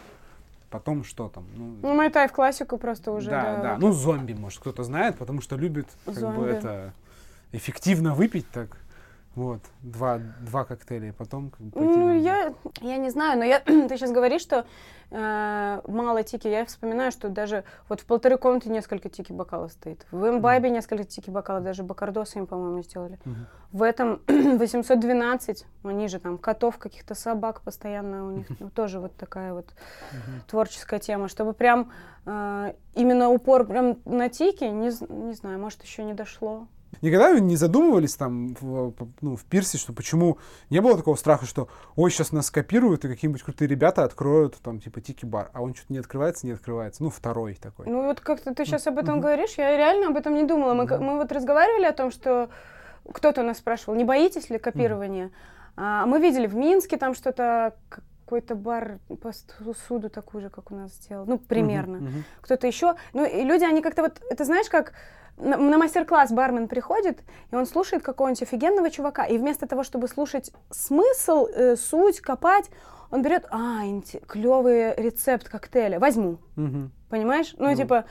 [0.70, 1.46] потом что там?
[1.56, 3.62] Ну, Ну, Майтай в классику просто уже, да, да.
[3.62, 3.78] да.
[3.78, 6.50] Ну, зомби, может, кто-то знает, потому что любит как бы Зомби.
[6.50, 6.94] это
[7.52, 8.78] эффективно выпить так.
[9.36, 13.44] Вот, два, два коктейля, и потом как бы пойти Ну, я, я не знаю, но
[13.44, 14.66] я, ты сейчас говоришь, что
[15.12, 16.48] э, мало тики.
[16.48, 20.06] Я вспоминаю, что даже вот в полторы комнаты несколько тики бокалов стоит.
[20.12, 23.20] В имбайбе несколько тики бокалов, даже бакардосы им, по-моему, сделали.
[23.26, 23.48] Мгм.
[23.74, 29.16] В этом 812, они же там котов, каких-то собак постоянно у них ну, тоже вот
[29.18, 29.66] такая вот
[30.12, 30.42] Мгм.
[30.48, 31.92] творческая тема, чтобы прям
[32.26, 36.68] э, именно упор прям на тики, не, не знаю, может еще не дошло.
[37.02, 40.38] Никогда не задумывались там в, ну, в пирсе, что почему
[40.70, 44.80] не было такого страха, что ой, сейчас нас скопируют и какие-нибудь крутые ребята откроют там
[44.80, 47.04] типа тики-бар, а он что-то не открывается, не открывается.
[47.04, 47.88] Ну, второй такой.
[47.88, 50.74] Ну вот как-то ты сейчас об этом говоришь, я реально об этом не думала.
[50.74, 52.50] Мы, мы вот разговаривали о том, что
[53.12, 55.32] кто-то у нас спрашивал, не боитесь ли копирования?
[55.78, 57.76] А мы видели в Минске там что-то,
[58.26, 59.32] какой-то бар по
[59.88, 61.26] суду такой же, как у нас сделал.
[61.28, 61.98] Ну, примерно.
[61.98, 62.24] Мгм, мгм.
[62.42, 62.96] Кто-то еще.
[63.14, 64.94] Ну, и люди, они как-то вот, это знаешь, как
[65.38, 67.20] на, на мастер-класс бармен приходит,
[67.52, 72.72] и он слушает какого-нибудь офигенного чувака, и вместо того, чтобы слушать смысл, э, суть, копать,
[73.12, 73.82] он берет, а,
[74.28, 76.40] клевый рецепт коктейля, возьму.
[76.56, 76.92] Мгм.
[77.10, 77.54] Понимаешь?
[77.60, 77.76] Ну, Ну.
[77.76, 78.06] типа,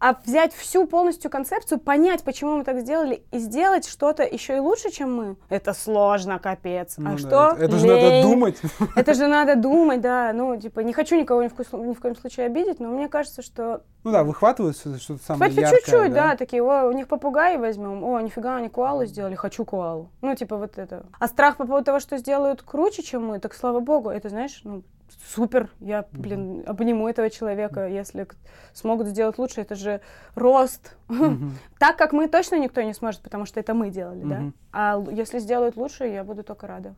[0.00, 4.58] а взять всю полностью концепцию, понять, почему мы так сделали, и сделать что-то еще и
[4.58, 6.94] лучше, чем мы, это сложно, капец.
[6.96, 7.48] Ну а да, что?
[7.56, 8.56] Это, это же надо думать.
[8.96, 10.32] Это же надо думать, да.
[10.32, 13.08] Ну, типа, не хочу никого ни в, коем- ни в коем случае обидеть, но мне
[13.08, 13.82] кажется, что...
[14.02, 15.80] Ну да, выхватывают что- что-то самое Кстати, яркое.
[15.80, 16.36] чуть-чуть, да?
[16.36, 20.08] такие, о, у них попугаи возьмем, о, нифига, они коалу сделали, хочу коалу.
[20.22, 21.04] Ну, типа, вот это.
[21.18, 24.60] А страх по поводу того, что сделают круче, чем мы, так слава богу, это, знаешь,
[24.64, 24.82] ну,
[25.34, 28.26] супер, я, блин, обниму этого человека, если
[28.72, 30.00] смогут сделать лучше, это же
[30.34, 30.96] рост.
[31.78, 34.42] Так, как мы, точно никто не сможет, потому что это мы делали, да?
[34.72, 36.94] А если сделают лучше, я буду только рада.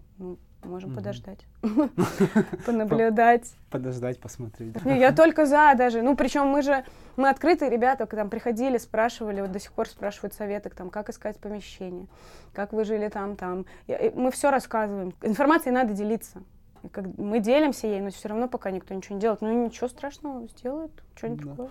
[0.64, 0.96] Ну, можем Мгм.
[0.96, 1.40] подождать,
[2.66, 3.52] понаблюдать.
[3.70, 4.84] Подождать, посмотреть.
[4.84, 6.02] Не, я только за даже.
[6.02, 6.84] Ну, причем мы же,
[7.16, 11.38] мы открытые ребята, там приходили, спрашивали, вот до сих пор спрашивают советы, там, как искать
[11.38, 12.06] помещение,
[12.52, 13.66] как вы жили там, там.
[13.88, 15.14] Мы все рассказываем.
[15.22, 16.42] Информацией надо делиться.
[16.90, 19.40] Как мы делимся ей, но все равно пока никто ничего не делает.
[19.40, 21.50] Ну, ничего страшного, сделают что-нибудь Да.
[21.50, 21.68] такое.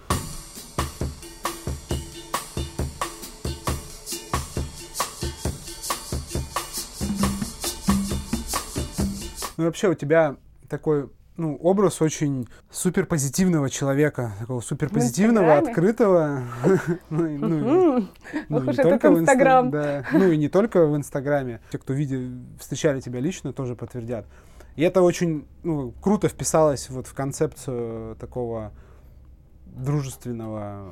[9.62, 16.45] Ну, вообще у тебя такой ну, образ очень суперпозитивного человека, такого суперпозитивного, открытого.
[17.12, 18.08] Ну, ну,
[18.50, 19.69] ну не только в Инстаграм.
[20.13, 21.62] Ну и не только в Инстаграме.
[21.71, 24.26] Те, кто видели, встречали тебя лично, тоже подтвердят.
[24.76, 28.71] И это очень ну, круто вписалось вот в концепцию такого
[29.67, 30.91] дружественного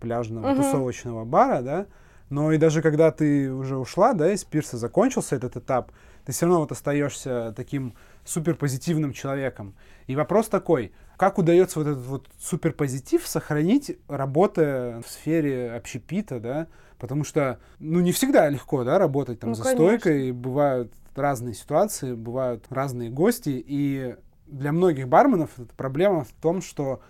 [0.00, 0.62] пляжного угу.
[0.62, 1.86] тусовочного бара, да.
[2.28, 5.92] Но и даже когда ты уже ушла, да, из пирса, закончился этот этап,
[6.24, 9.74] ты все равно вот остаешься таким суперпозитивным человеком.
[10.06, 16.66] И вопрос такой, как удается вот этот вот суперпозитив сохранить, работая в сфере общепита, да,
[16.98, 19.84] потому что, ну, не всегда легко, да, работать там ну, за конечно.
[19.84, 26.62] стойкой, бывают разные ситуации, бывают разные гости, и для многих барменов эта проблема в том,
[26.62, 27.00] что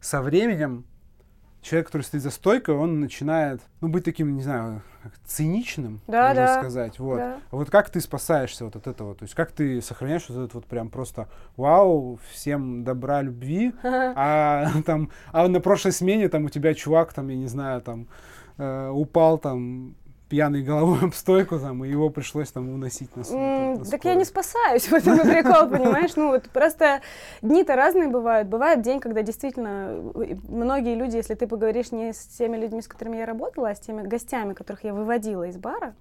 [0.00, 0.84] со временем
[1.64, 4.82] человек, который стоит за стойкой, он начинает, ну, быть таким, не знаю,
[5.24, 6.98] циничным, да, можно да, сказать.
[6.98, 7.16] Вот.
[7.16, 7.38] Да.
[7.50, 9.14] А вот как ты спасаешься вот от этого?
[9.14, 14.70] То есть как ты сохраняешь вот этот вот прям просто вау, всем добра, любви, а
[14.86, 18.08] там, а на прошлой смене там у тебя чувак там, я не знаю, там
[18.58, 19.96] э, упал там
[20.34, 24.16] пьяной головой об стойку, там, и его пришлось там уносить на, mm, на Так я
[24.16, 26.16] не спасаюсь, в этом прикол, понимаешь?
[26.16, 27.02] Ну вот просто
[27.40, 28.48] дни-то разные бывают.
[28.48, 29.94] Бывает день, когда действительно
[30.48, 33.78] многие люди, если ты поговоришь не с теми людьми, с которыми я работала, а с
[33.78, 35.94] теми гостями, которых я выводила из бара,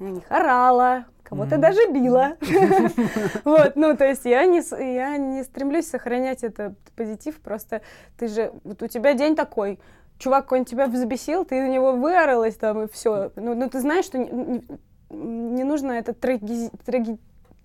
[0.00, 1.58] я них орала, кого-то mm-hmm.
[1.58, 2.36] даже била.
[3.44, 4.60] Вот, ну, то есть я не,
[4.96, 7.82] я не стремлюсь сохранять этот позитив, просто
[8.18, 9.78] ты же, вот у тебя день такой,
[10.22, 13.32] чувак какой-нибудь тебя взбесил, ты на него выоралась там и все.
[13.34, 14.64] Ну, ну ты знаешь, что не,
[15.10, 17.18] не, нужно это траги, траги,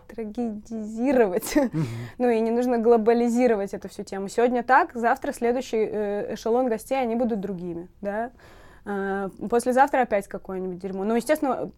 [0.08, 1.84] трагедизировать, mm-hmm.
[2.18, 4.28] ну и не нужно глобализировать эту всю тему.
[4.28, 8.32] Сегодня так, завтра следующий э, эшелон гостей, они будут другими, да.
[8.86, 11.04] Э, послезавтра опять какое-нибудь дерьмо.
[11.04, 11.72] Ну, естественно,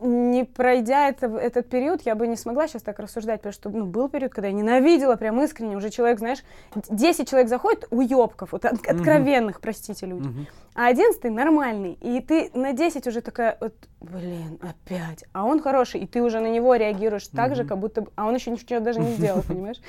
[0.00, 3.84] не пройдя это, этот период, я бы не смогла сейчас так рассуждать, потому что ну,
[3.84, 5.76] был период, когда я ненавидела прям искренне.
[5.76, 6.38] Уже человек, знаешь,
[6.74, 10.28] 10 человек заходит, уебков, вот от, откровенных, простите, люди.
[10.28, 10.46] Mm-hmm.
[10.74, 11.92] А 11 нормальный.
[12.00, 15.24] И ты на 10 уже такая, вот, блин, опять.
[15.32, 17.36] А он хороший, и ты уже на него реагируешь mm-hmm.
[17.36, 18.06] так же, как будто...
[18.16, 19.80] А он еще ничего даже не сделал, понимаешь?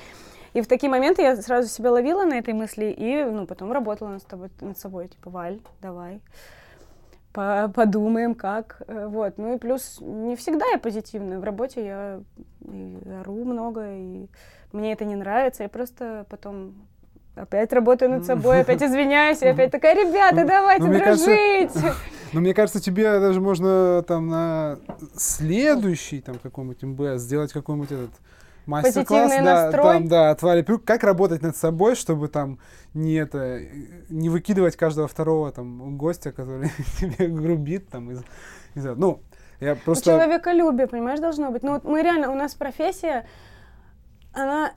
[0.52, 4.10] И в такие моменты я сразу себя ловила на этой мысли и, ну, потом работала
[4.10, 5.08] над, тобой, над собой.
[5.08, 6.20] Типа, Валь, давай
[7.32, 8.82] подумаем, как.
[8.86, 9.38] Э, вот.
[9.38, 11.38] Ну и плюс не всегда я позитивная.
[11.38, 12.20] В работе я
[12.60, 14.26] и ору много, и
[14.72, 15.62] мне это не нравится.
[15.62, 16.74] Я просто потом
[17.34, 21.72] опять работаю над собой, опять извиняюсь, и опять такая, ребята, ну, давайте ну, дружить.
[21.72, 21.94] Кажется,
[22.32, 24.78] ну, мне кажется, тебе даже можно там на
[25.16, 28.10] следующий там какой-нибудь МБС сделать какой-нибудь этот
[28.66, 29.82] мастер-класс, да, настрой.
[29.82, 32.58] там, да, от Вали Прюк, как работать над собой, чтобы там
[32.94, 33.60] не это,
[34.08, 36.70] не выкидывать каждого второго там гостя, который
[37.00, 38.22] тебе грубит там из,
[38.74, 39.22] из ну,
[39.60, 40.04] я просто...
[40.04, 41.62] Человеколюбие, понимаешь, должно быть.
[41.62, 43.26] Ну вот мы реально, у нас профессия,
[44.32, 44.72] она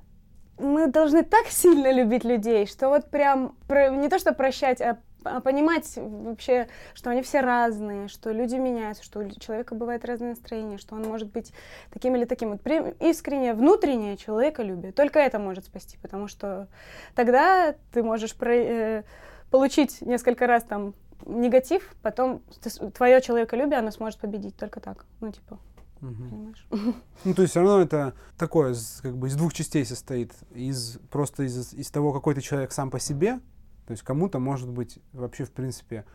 [0.57, 4.97] мы должны так сильно любить людей, что вот прям про, не то что прощать, а
[5.43, 10.77] понимать вообще, что они все разные, что люди меняются, что у человека бывает разное настроение,
[10.77, 11.53] что он может быть
[11.91, 12.51] таким или таким.
[12.51, 12.61] Вот
[13.01, 14.91] искреннее, внутреннее человеколюбие.
[14.91, 16.67] Только это может спасти, потому что
[17.15, 19.03] тогда ты можешь про, э,
[19.51, 20.93] получить несколько раз там
[21.25, 25.05] негатив, потом ты, твое человеколюбие, оно сможет победить только так.
[25.21, 25.59] Ну, типа,
[26.01, 26.53] Угу.
[27.23, 30.33] Ну, то есть все равно это такое, как бы из двух частей состоит.
[30.53, 33.39] Из, просто из, из того, какой ты человек сам по себе,
[33.85, 36.05] то есть кому-то может быть вообще, в принципе,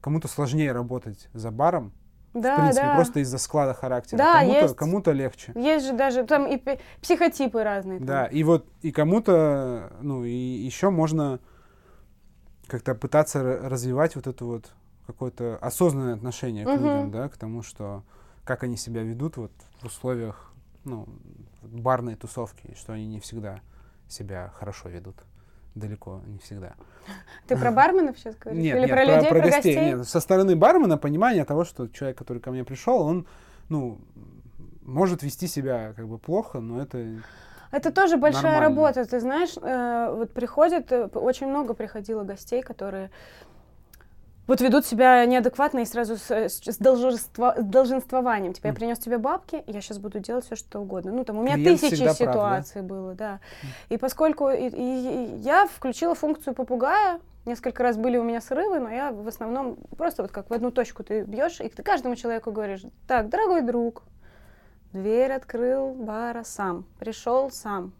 [0.00, 1.92] кому-то сложнее работать за баром,
[2.34, 2.94] да, в принципе, да.
[2.94, 4.18] просто из-за склада характера.
[4.18, 4.76] Да, кому-то, есть.
[4.76, 5.52] кому-то легче.
[5.54, 6.60] Есть же даже там и
[7.00, 8.00] психотипы разные.
[8.00, 11.40] Да, и вот и кому-то, ну, и еще можно
[12.66, 14.72] как-то пытаться развивать вот это вот
[15.06, 16.78] какое-то осознанное отношение к угу.
[16.78, 18.04] людям, да, к тому, что
[18.44, 20.52] как они себя ведут вот в условиях,
[20.84, 21.08] ну,
[21.62, 23.60] барной тусовки, что они не всегда
[24.06, 25.16] себя хорошо ведут
[25.74, 26.74] далеко не всегда.
[27.46, 28.62] Ты про барменов сейчас говоришь?
[28.62, 29.76] Нет, Или нет, про, про людей, про, про гостей?
[29.76, 33.26] Нет, со стороны бармена понимание того, что человек, который ко мне пришел, он,
[33.68, 33.98] ну,
[34.82, 37.22] может вести себя как бы плохо, но это
[37.70, 38.68] это тоже большая нормально.
[38.68, 43.10] работа, ты знаешь, э, вот приходит, э, очень много приходило гостей, которые
[44.48, 48.54] вот ведут себя неадекватно и сразу с, с, долженство, с долженствованием.
[48.54, 51.12] Типа, я принес тебе бабки, я сейчас буду делать все, что угодно.
[51.12, 52.82] Ну, там, у меня Клиент тысячи ситуаций прав, да?
[52.82, 53.32] было, да.
[53.34, 53.66] Mm.
[53.90, 58.80] И поскольку и, и, и я включила функцию попугая, несколько раз были у меня срывы,
[58.80, 62.16] но я в основном просто вот как в одну точку ты бьешь, и ты каждому
[62.16, 64.02] человеку говоришь, так, дорогой друг,
[64.94, 67.92] дверь открыл бара сам, пришел сам,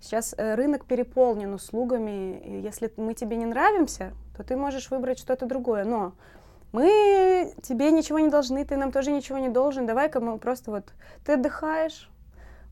[0.00, 2.38] Сейчас э, рынок переполнен услугами.
[2.44, 5.84] И если мы тебе не нравимся, то ты можешь выбрать что-то другое.
[5.84, 6.12] Но
[6.72, 9.86] мы тебе ничего не должны, ты нам тоже ничего не должен.
[9.86, 10.92] Давай-ка мы просто вот...
[11.24, 12.10] Ты отдыхаешь,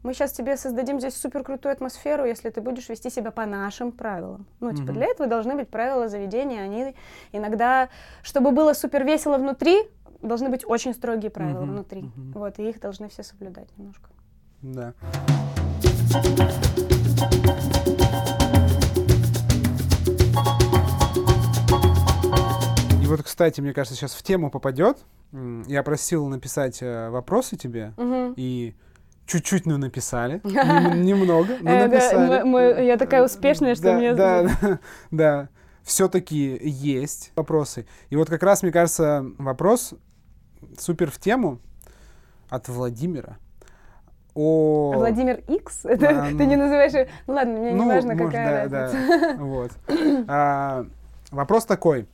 [0.02, 3.90] мы сейчас тебе создадим здесь супер крутую атмосферу, если ты будешь вести себя по нашим
[3.90, 4.46] правилам.
[4.60, 4.94] Ну, типа, Мгм.
[4.94, 6.60] для этого должны быть правила заведения.
[6.62, 6.94] Они
[7.32, 7.88] иногда,
[8.22, 9.88] чтобы было супер весело внутри,
[10.20, 12.02] должны быть очень строгие правила Мгм, внутри.
[12.02, 12.32] мгм.
[12.32, 14.10] Вот, и их должны все соблюдать немножко.
[14.60, 14.92] Да.
[23.02, 24.98] И вот, кстати, мне кажется, сейчас в тему попадет.
[25.66, 28.34] Я просил написать э, вопросы тебе, Мгм.
[28.36, 28.74] и
[29.26, 30.40] чуть-чуть, ну, написали.
[30.44, 32.28] Нем- Немного, но Э, написали.
[32.28, 34.78] мы- мы- я такая успешная, что Да, мне- Да, да,
[35.10, 35.48] да.
[35.82, 37.86] Все-таки есть вопросы.
[38.10, 39.92] И вот как раз, мне кажется, вопрос
[40.78, 41.58] супер в тему
[42.48, 43.36] от Владимира.
[44.34, 44.92] О...
[44.96, 45.84] Владимир Икс?
[45.84, 46.44] Это А, ты ну.
[46.44, 46.92] не называешь...
[46.92, 49.20] его- Ну ладно, мне не Ну, важно, может, какая да, разница.
[49.20, 49.36] да.
[49.44, 49.70] Вот.
[50.28, 50.86] А,
[51.30, 52.06] Вопрос такой.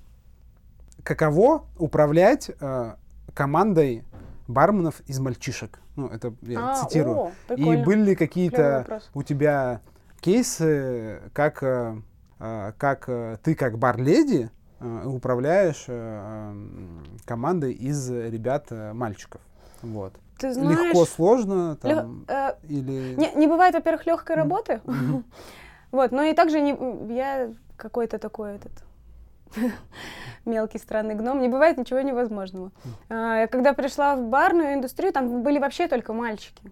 [1.03, 2.95] Каково управлять э,
[3.35, 4.05] командой
[4.49, 5.79] барменов из мальчишек?
[5.97, 7.17] Ну, это я А, цитирую.
[7.17, 9.81] о, И были ли какие-то у тебя
[10.21, 11.97] кейсы, как, э,
[12.39, 13.09] э, как
[13.43, 14.51] ты как бар-леди
[15.05, 15.85] управляешь
[17.27, 19.41] командой из ребят э, мальчиков?
[19.83, 20.13] Вот.
[20.40, 20.87] Ты знаешь...
[20.87, 23.14] Легко, сложно, там, э, или...
[23.16, 24.81] Не, не бывает, во-первых, легкой работы.
[24.85, 25.24] Мгм.
[25.92, 26.70] Вот, но и также не,
[27.12, 28.70] я какой-то такой этот
[30.44, 31.40] мелкий странный гном.
[31.40, 32.70] Не бывает ничего невозможного.
[33.09, 36.70] А, я когда пришла в барную индустрию, там были вообще только мальчики.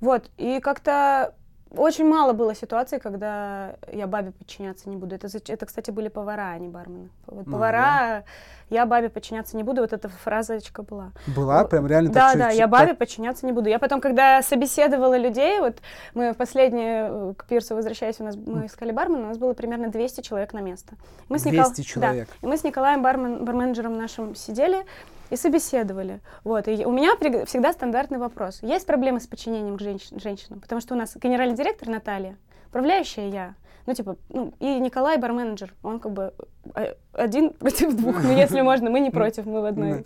[0.00, 1.34] Вот, и как-то
[1.76, 5.14] очень мало было ситуаций, когда я бабе подчиняться не буду.
[5.14, 7.08] Это, это кстати, были повара, а не бармены.
[7.26, 8.24] Вот А, повара,
[8.70, 9.80] я бабе подчиняться не буду.
[9.82, 11.12] Вот эта фразочка была.
[11.36, 13.68] Была прям реально Да, так да, чуть- я так- бабе подчиняться не буду.
[13.68, 15.76] Я потом, когда собеседовала людей, вот
[16.14, 19.52] мы в последнее э, к пирсу возвращаясь, у нас мы искали бармена, у нас было
[19.52, 20.94] примерно 200 человек на место.
[21.28, 22.28] Мы с Никол- 200 человек.
[22.40, 24.84] Да, и мы с Николаем бармен, барменджером нашим сидели
[25.30, 26.20] и собеседовали.
[26.44, 28.62] Вот, и у меня при- всегда стандартный вопрос.
[28.62, 30.60] Есть проблемы с подчинением к женщ- женщинам?
[30.60, 32.36] Потому что у нас генеральный директор Наталья,
[32.68, 33.54] управляющая я,
[33.86, 36.34] ну, типа, ну, и Николай барменджер, он как бы
[36.74, 40.04] э, один против двух, ну, если можно, мы не против, мы в одной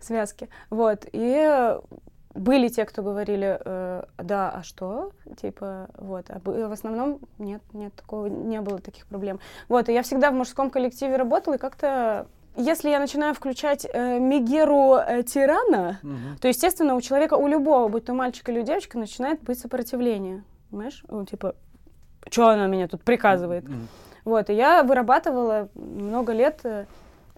[0.00, 0.48] связке.
[0.70, 1.76] Вот, и
[2.34, 5.12] были те, кто говорили, э, да, а что?
[5.40, 6.26] Типа, вот.
[6.30, 9.38] А в основном нет, нет, такого не было таких проблем.
[9.68, 14.18] Вот, и я всегда в мужском коллективе работала, и как-то если я начинаю включать э,
[14.18, 16.38] Мегеру э, тирана, Мгм.
[16.40, 20.42] то, естественно, у человека, у любого, будь то мальчик или девочка, начинает быть сопротивление.
[20.70, 21.02] Понимаешь?
[21.08, 21.54] Ну, типа,
[22.30, 23.68] что она меня тут приказывает?
[23.68, 23.88] Мгм.
[24.24, 26.84] Вот, и я вырабатывала много лет, э,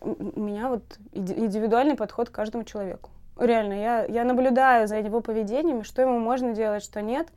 [0.00, 3.10] у меня вот индивидуальный подход к каждому человеку.
[3.38, 7.28] Реально, я, я наблюдаю за его поведением, что ему можно делать, что нет.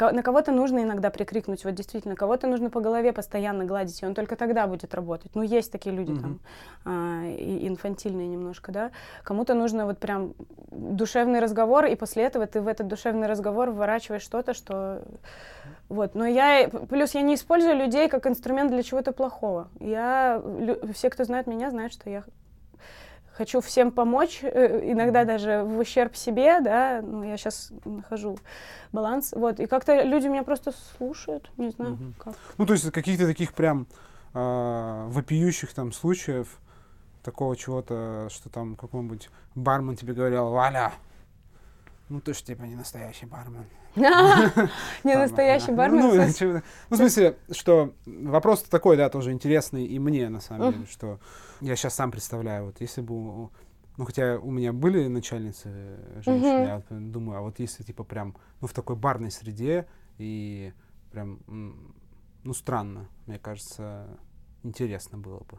[0.00, 4.14] На кого-то нужно иногда прикрикнуть, вот действительно, кого-то нужно по голове постоянно гладить, и он
[4.14, 5.34] только тогда будет работать.
[5.34, 6.20] Ну, есть такие люди Мгм.
[6.22, 6.40] там,
[6.84, 8.90] а, и инфантильные немножко, да.
[9.22, 10.34] Кому-то нужно вот прям
[10.70, 15.02] душевный разговор, и после этого ты в этот душевный разговор вворачиваешь что-то, что...
[15.88, 19.68] Вот, но я, плюс я не использую людей как инструмент для чего-то плохого.
[19.80, 20.42] Я,
[20.94, 22.24] все, кто знает меня, знают, что я
[23.40, 28.38] хочу всем помочь, э, иногда даже в ущерб себе, да, ну, я сейчас нахожу
[28.92, 32.14] баланс, вот, и как-то люди меня просто слушают, не знаю, Мгм.
[32.18, 32.34] как.
[32.58, 33.86] Ну, то есть каких-то таких прям
[34.34, 36.58] а, вопиющих там случаев,
[37.22, 40.92] такого чего-то, что там какой-нибудь бармен тебе говорил, Валя,
[42.10, 43.64] ну ты ж типа не настоящий бармен.
[43.96, 46.00] Не настоящий бармен.
[46.00, 50.28] Ну, в ну, смысле- ну, в смысле, что вопрос такой, да, тоже интересный и мне,
[50.28, 51.18] на самом деле, что
[51.60, 53.14] я сейчас сам представляю, вот если бы,
[53.96, 56.66] ну, хотя у меня были начальницы э, женщины, Мгм.
[56.66, 59.86] я вот думаю, а вот если, типа, прям, ну, в такой барной среде
[60.18, 60.72] и
[61.12, 61.40] прям,
[62.44, 64.06] ну, странно, мне кажется,
[64.62, 65.58] интересно было бы.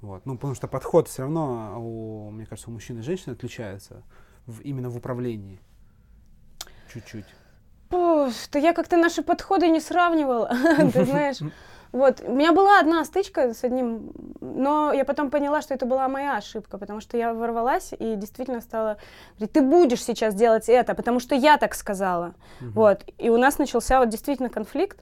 [0.00, 0.26] Вот.
[0.26, 4.02] Ну, потому что подход все равно, у, мне кажется, у мужчин и женщин отличается
[4.46, 5.60] в- именно в управлении.
[6.92, 7.26] Чуть-чуть.
[7.90, 10.48] Уф, да я как-то наши подходы не сравнивала,
[10.92, 11.38] ты знаешь.
[11.92, 16.08] Вот, у меня была одна стычка с одним, но я потом поняла, что это была
[16.08, 18.98] моя ошибка, потому что я ворвалась и действительно стала
[19.38, 22.34] говорить, ты будешь сейчас делать это, потому что я так сказала.
[22.60, 22.72] Мгм.
[22.72, 25.00] Вот, и у нас начался вот действительно конфликт.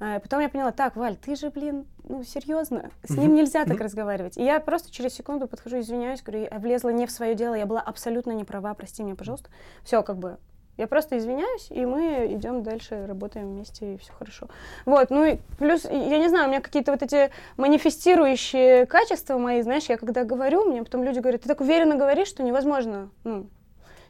[0.00, 3.80] А, Потом я поняла, так, Валь, ты же, блин, ну серьезно, с ним нельзя так
[3.80, 4.36] разговаривать.
[4.36, 7.66] И я просто через секунду подхожу, извиняюсь, говорю, я влезла не в свое дело, я
[7.66, 9.50] была абсолютно не права, прости меня, пожалуйста.
[9.84, 10.38] Все, как бы,
[10.76, 14.48] я просто извиняюсь, и мы идем дальше, работаем вместе, и все хорошо.
[14.86, 19.62] Вот, ну и плюс, я не знаю, у меня какие-то вот эти манифестирующие качества мои,
[19.62, 23.46] знаешь, я когда говорю, мне потом люди говорят, ты так уверенно говоришь, что невозможно, ну,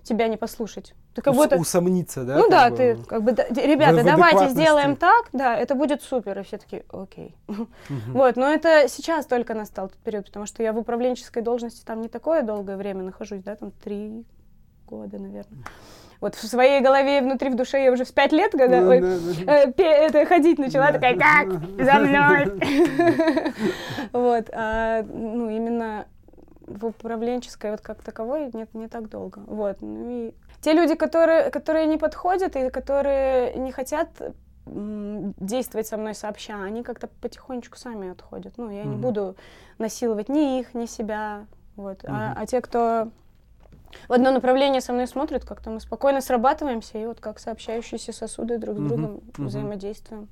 [0.05, 0.95] тебя не послушать.
[1.15, 1.57] Ты как Ус- будто...
[1.57, 2.37] Усомниться, да?
[2.37, 2.77] Ну да, бы?
[2.77, 4.55] ты как бы, да, ребята, в давайте адекватности.
[4.55, 6.39] сделаем так, да, это будет супер.
[6.39, 7.35] И все таки окей.
[7.47, 7.69] Мгм.
[8.09, 12.01] Вот, но это сейчас только настал тот период, потому что я в управленческой должности там
[12.01, 14.25] не такое долгое время нахожусь, да, там три
[14.87, 15.65] года, наверное.
[16.25, 18.89] Вот в своей голове и внутри, в душе я уже в пять лет, когда Ну,
[18.89, 19.53] ой, да, да.
[19.53, 20.93] э, это, ходить начала, Да.
[20.95, 21.49] такая, как?
[21.79, 23.53] За мной!
[24.13, 26.07] Вот, а, ну, именно
[26.67, 29.41] в управленческой вот как таковой нет, не так долго.
[29.47, 34.09] Вот, ну и те люди, которые, которые не подходят и которые не хотят
[34.67, 38.55] действовать со мной сообща, они как-то потихонечку сами отходят.
[38.57, 39.01] Ну, я не Мгм.
[39.01, 39.37] буду
[39.77, 41.45] насиловать ни их, ни себя.
[41.77, 41.99] Вот.
[42.05, 42.33] А, Мгм.
[42.39, 43.09] а те, кто
[44.09, 48.59] в одно направление со мной смотрят, как-то мы спокойно срабатываемся и вот как сообщающиеся сосуды
[48.59, 50.29] друг с другом взаимодействуем.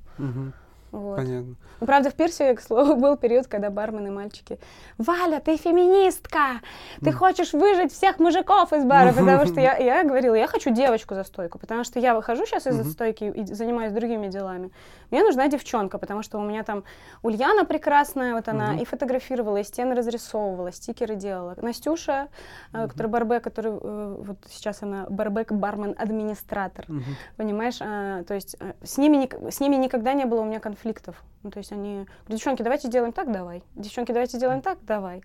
[0.93, 1.17] Вот.
[1.17, 1.55] Понятно.
[1.79, 4.59] Ну, правда, в Пирсе, к слову, был период, когда бармены мальчики
[4.99, 6.61] «Валя, ты феминистка!
[7.01, 7.17] Ты Мгм.
[7.17, 11.23] хочешь выжить всех мужиков из бара!» Потому что я, я говорила, я хочу девочку за
[11.23, 14.71] стойку, потому что я выхожу сейчас из-за стойки и занимаюсь другими делами.
[15.09, 16.83] Мне нужна девчонка, потому что у меня там
[17.23, 21.55] Ульяна прекрасная, вот она и фотографировала, и стены разрисовывала, стикеры делала.
[21.61, 22.27] Настюша,
[22.71, 27.03] э, которая барбек, который э, вот сейчас она барбек-бармен-администратор Мгм.
[27.35, 31.15] понимаешь, а, то есть а, с ними, с ними никогда не было у меня конфликтов.
[31.43, 33.63] Ну, то есть они говорят, девчонки, давайте сделаем так, давай.
[33.75, 35.21] Девчонки, давайте сделаем так, давай.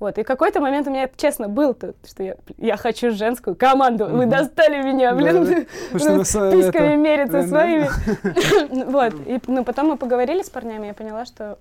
[0.00, 4.06] Вот, и какой-то момент у меня, честно, был, то, что я, я хочу женскую команду,
[4.06, 6.96] вы достали меня, блин, письками
[7.42, 7.46] да.
[7.46, 7.88] своими.
[8.90, 11.58] Вот, и ну, потом мы поговорили с парнями, я поняла, что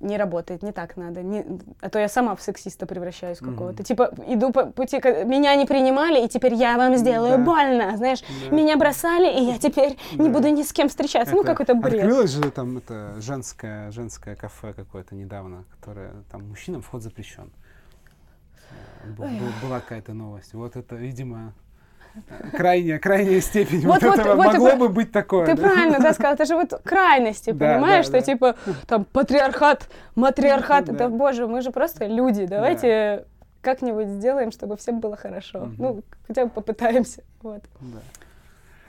[0.00, 1.22] не работает, не так надо.
[1.22, 1.44] не-
[1.80, 3.52] а то я сама в сексиста превращаюсь Мгм.
[3.52, 3.82] какого-то.
[3.84, 7.44] Типа, иду по пути, меня не принимали, и теперь я вам сделаю Да.
[7.44, 8.22] больно, знаешь.
[8.50, 8.56] Да.
[8.56, 10.34] Меня бросали, и я теперь не Да.
[10.34, 11.34] буду ни с кем встречаться.
[11.34, 12.04] ну, Это какой-то бред.
[12.04, 17.50] Открылось же там это женское, женское кафе какое-то недавно, которое там мужчинам вход запрещен.
[19.04, 20.54] Э, бу- Была какая-то новость.
[20.54, 21.52] Вот это, видимо,
[22.52, 25.46] крайняя, крайняя степень вот, Вот- этого вот могло это- бы быть такое.
[25.46, 25.62] Ты да?
[25.68, 26.34] правильно, да, сказал.
[26.34, 28.56] Это же вот крайности, Да, понимаешь, да, что типа
[28.86, 30.86] там патриархат, матриархат.
[30.86, 30.92] Да.
[30.92, 32.46] Да, боже, мы же просто люди.
[32.46, 33.24] Давайте
[33.62, 35.60] как-нибудь сделаем, чтобы всем было хорошо.
[35.60, 35.74] Мгм.
[35.78, 37.22] Ну, хотя бы попытаемся.
[37.42, 37.62] Вот.
[37.80, 37.98] Да.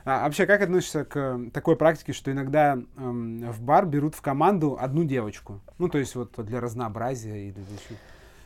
[0.04, 4.22] А вообще, как относишься к э, такой практике, что иногда эм, в бар берут в
[4.22, 5.60] команду одну девочку?
[5.78, 7.98] Ну, то есть вот для разнообразия или для чего-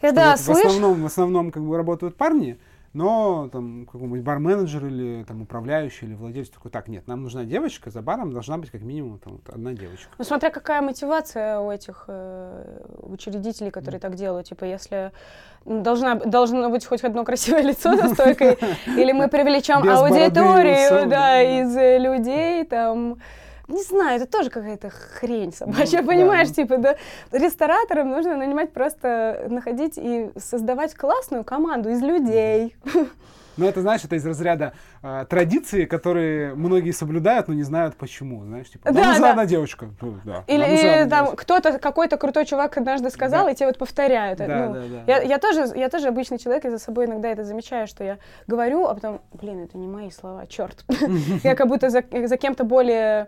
[0.01, 2.57] Я да, вот в основном, в основном как бы работают парни,
[2.95, 7.91] но там какой-нибудь бар-менеджер или там управляющий или владелец такой, так, нет, нам нужна девочка,
[7.91, 10.09] за баром должна быть как минимум там, вот одна девочка.
[10.17, 14.47] Ну, смотря какая мотивация у этих э, учредителей, которые так делают.
[14.47, 15.11] Типа, если
[15.65, 21.41] м, должна, должно быть хоть одно красивое лицо за стойкой, или мы привлечем аудиторию, да.
[21.41, 23.17] из э, людей, там...
[23.67, 26.47] Не знаю, это тоже какая-то хрень собачья, Ну, да, понимаешь?
[26.49, 26.53] ну.
[26.53, 26.95] Типа, да,
[27.31, 32.75] рестораторам нужно нанимать просто, находить и создавать классную команду из людей.
[33.57, 38.43] Но это, знаешь, это из разряда э, традиции, которые многие соблюдают, но не знают почему,
[38.43, 39.29] знаешь, типа, нам Да, нужна да.
[39.31, 39.87] одна девочка.
[40.01, 43.51] Ну, да, Или, или одна там кто-то, какой-то крутой чувак однажды сказал, Да.
[43.51, 44.39] и тебе вот повторяют.
[44.39, 45.03] Да, Ну, да, да.
[45.07, 48.17] Я, я, тоже, я тоже обычный человек, и за собой иногда это замечаю, что я
[48.45, 50.83] говорю, а потом, блин, это не мои слова, черт.
[51.43, 53.27] Я как будто за кем-то более,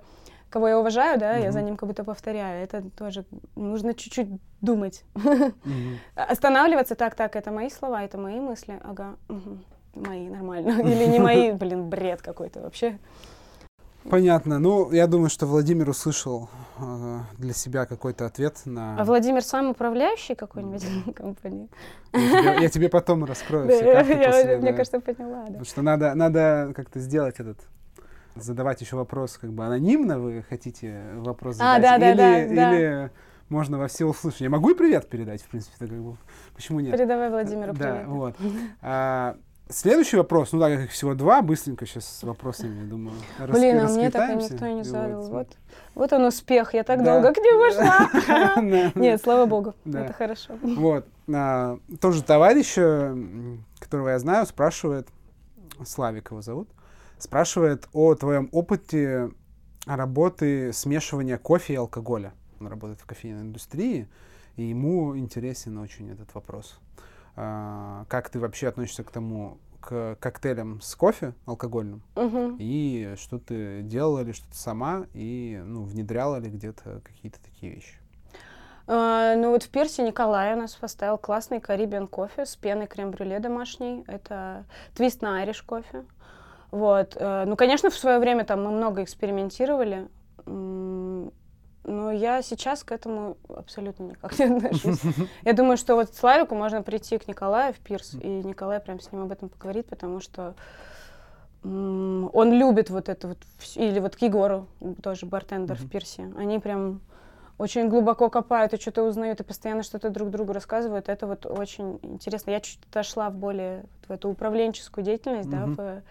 [0.50, 2.64] кого я уважаю, да, я за ним как будто повторяю.
[2.64, 3.26] Это тоже
[3.56, 4.28] нужно чуть-чуть
[4.62, 5.04] думать.
[5.16, 5.54] Мгм.
[6.16, 9.64] Останавливаться, так, так, это мои слова, это мои мысли, ага, мгм,
[9.96, 10.82] мои, нормально.
[10.82, 12.98] Или не мои, блин, бред какой-то вообще.
[14.10, 14.60] Понятно.
[14.60, 18.98] Ну, я думаю, что Владимир услышал э, для себя какой-то ответ на...
[18.98, 20.86] А Владимир сам управляющий какой-нибудь
[21.16, 21.68] компании?
[22.14, 24.78] Я тебе, я тебе потом раскрою все карты я, после, мне да.
[24.78, 25.46] кажется, поняла, да.
[25.48, 27.60] Потому что надо, надо как-то сделать этот
[28.42, 32.56] задавать еще вопрос как бы анонимно вы хотите вопрос А, задать да, да, или, да,
[32.56, 32.76] да.
[32.78, 33.12] или
[33.50, 36.18] можно во все услышать я могу и привет передать в принципе так как бы
[36.56, 38.08] почему нет Передавай Владимиру да привет.
[38.08, 38.36] вот
[38.82, 39.36] А,
[39.70, 43.80] следующий вопрос ну так как их всего два быстренько сейчас с вопросами думаю рас- Блин,
[43.80, 45.22] а мне так и никто не И задал.
[45.22, 45.32] вот.
[45.32, 45.58] Вот,
[45.96, 47.14] вот он успех, я так Да.
[47.22, 48.10] долго к нему шла.
[48.62, 48.92] Да.
[49.00, 50.06] Нет, слава богу, Да.
[50.06, 50.54] это хорошо.
[50.62, 51.06] Вот.
[51.34, 52.76] а, тоже товарищ,
[53.80, 55.08] которого я знаю, спрашивает,
[55.86, 56.68] Славик его зовут,
[57.20, 59.32] спрашивает о твоем опыте
[59.86, 62.34] работы смешивания кофе и алкоголя.
[62.60, 64.08] Он работает в кофейной индустрии,
[64.56, 66.80] и ему интересен очень этот вопрос.
[67.36, 72.58] А, как ты вообще относишься к тому, к коктейлям с кофе алкогольным, Мгм.
[72.60, 77.96] и что ты делала ли что-то сама, и ну, внедряла ли где-то какие-то такие вещи?
[78.88, 83.40] А, Ну вот в Пирсе Николай у нас поставил классный карибиан кофе с пеной крем-брюле
[83.40, 84.04] домашней.
[84.08, 84.66] Это
[84.96, 86.06] твист на айриш кофе.
[86.72, 87.16] Вот.
[87.16, 90.08] э, Ну, конечно, в свое время там мы много экспериментировали.
[90.46, 95.02] Но я сейчас к этому абсолютно никак не отношусь.
[95.44, 99.12] Я думаю, что вот Славику можно прийти к Николаю в Пирс, и Николай прям с
[99.12, 100.56] ним об этом поговорит, потому что
[101.64, 103.38] он любит вот это вот,
[103.76, 104.68] или вот к Егору,
[105.02, 105.90] тоже бартендер в.
[105.90, 106.32] Пирсе.
[106.38, 107.02] Они прям
[107.58, 111.10] очень глубоко копают и что-то узнают, и постоянно что-то друг другу рассказывают.
[111.10, 112.52] Это вот очень интересно.
[112.52, 116.02] Я чуть отошла в более в эту управленческую деятельность, да, в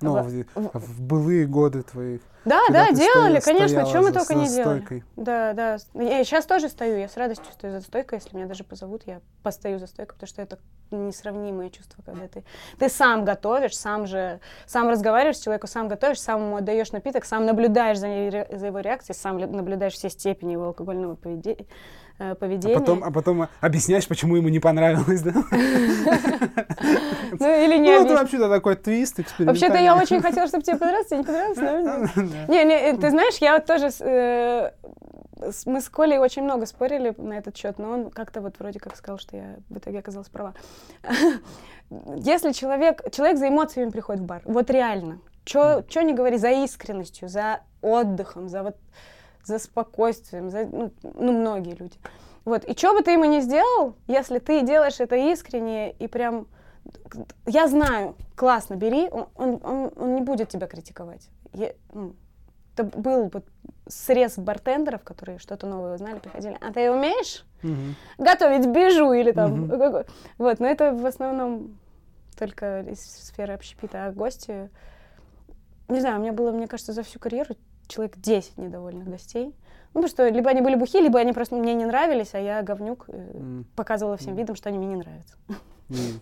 [0.00, 2.20] Ну, в- в, в былые годы твоих.
[2.44, 4.78] Да, да, делали, стоя- конечно, что мы только не делали.
[4.78, 5.04] стойкой.
[5.16, 5.76] Да, да.
[5.94, 9.20] Я сейчас тоже стою, я с радостью стою за стойкой, если меня даже позовут, я
[9.42, 10.58] постою за стойкой, потому что это
[10.92, 12.44] несравнимые чувства, когда ты,
[12.78, 17.24] ты сам готовишь, сам же, сам разговариваешь с человеком, сам готовишь, сам ему отдаешь напиток,
[17.24, 21.66] сам наблюдаешь за, ней за его реакцией, сам наблюдаешь все степени его алкогольного поведе-
[22.18, 22.74] э, А поведения.
[22.74, 25.32] потом, а потом объясняешь, почему ему не понравилось, да?
[27.38, 31.08] Ну или не Ну, это вообще-то такой твист Вообще-то я очень хотела, чтобы тебе понравилось,
[31.08, 32.22] тебе не понравилось, но-.
[32.52, 33.90] Не, не, э, ты знаешь, я вот тоже...
[34.00, 34.70] э,
[35.66, 38.96] Мы с Колей очень много спорили на этот счет, но он как-то вот вроде как
[38.96, 40.54] сказал, что я в итоге оказалась права.
[42.16, 43.02] Если человек...
[43.12, 45.18] Человек за эмоциями приходит в бар, вот реально.
[45.44, 48.76] Что не говори, за искренностью, за отдыхом, за вот
[49.46, 51.96] за спокойствием, за, ну, ну, многие люди.
[52.44, 52.64] Вот.
[52.64, 56.46] И что бы ты ему ни сделал, если ты делаешь это искренне и прям...
[57.46, 61.28] Я знаю, классно, бери, он, он, он- он не будет тебя критиковать.
[61.52, 62.14] Я- ну,
[62.74, 63.44] это был вот
[63.88, 66.58] срез бартендеров, которые что-то новое узнали, приходили.
[66.60, 67.94] А ты умеешь Мгм.
[68.18, 69.68] готовить бижу или там...
[69.68, 70.06] Какой-»
[70.38, 71.78] Вот, но это в основном
[72.38, 74.70] только из сферы общепита, а гости...
[75.88, 77.54] Не знаю, у меня было, мне кажется, за всю карьеру
[77.88, 79.46] человек 10 недовольных гостей.
[79.94, 82.62] Ну, потому что либо они были бухи, либо они просто мне не нравились, а я
[82.62, 85.36] говнюк М, показывала всем видом, что они мне не нравятся.
[85.88, 86.20] м.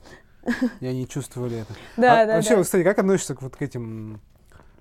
[0.81, 1.75] И они чувствовали это.
[1.97, 2.63] Да, А да, Вообще, да.
[2.63, 4.21] кстати, как относишься к вот к этим,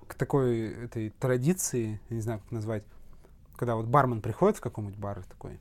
[0.06, 2.84] к такой этой традиции, не знаю, как назвать,
[3.56, 5.58] когда вот бармен приходит в какой-нибудь бар такой,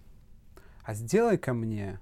[0.84, 2.00] а сделай ко мне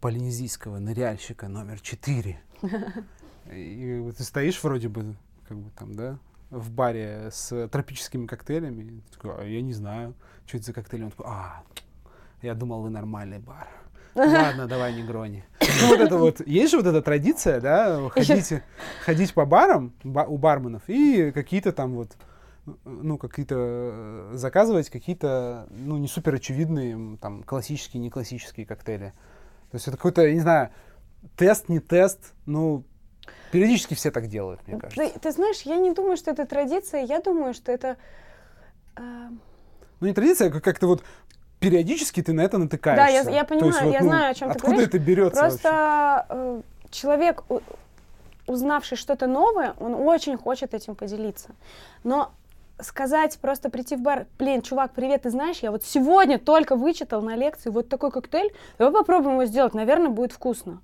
[0.00, 2.40] полинезийского ныряльщика номер 4.
[3.52, 5.16] И вот ты стоишь вроде бы,
[5.48, 6.18] как бы там, да,
[6.52, 9.02] в баре с тропическими коктейлями.
[9.10, 10.14] ты такой, а я не знаю,
[10.46, 11.04] что это за коктейль.
[11.04, 11.62] Он такой, а,
[12.42, 13.66] я думал, вы нормальный бар.
[14.14, 15.44] Ладно, давай не грони.
[15.80, 18.52] Ну, вот это вот, есть же вот эта традиция, да, ходить,
[19.04, 22.12] ходить по барам ба- у барменов и какие-то там вот,
[22.84, 29.14] ну, какие-то, э, заказывать какие-то, ну, не супер очевидные, там, классические, не классические коктейли.
[29.70, 30.68] То есть это какой-то, я не знаю,
[31.34, 32.84] тест, не тест, ну,
[33.52, 35.12] периодически все так делают, мне кажется.
[35.12, 37.96] Ты, ты знаешь, я не думаю, что это традиция, я думаю, что это...
[38.96, 39.00] э,
[40.00, 41.04] Ну, не традиция, а как-то вот
[41.60, 43.24] периодически ты на это натыкаешься.
[43.24, 44.88] Да, я- я То есть понимаю, вот, я ну, знаю, о чём ты Откуда говоришь.
[44.88, 45.58] это берется вообще?
[45.58, 47.44] Просто э, человек,
[48.46, 51.50] узнавший что-то новое, он очень хочет этим поделиться.
[52.04, 52.32] Но
[52.80, 57.22] сказать, просто прийти в бар, блин, чувак, привет, ты знаешь, я вот сегодня только вычитал
[57.22, 60.80] на лекции вот такой коктейль, давай попробуем его сделать, наверное, будет вкусно.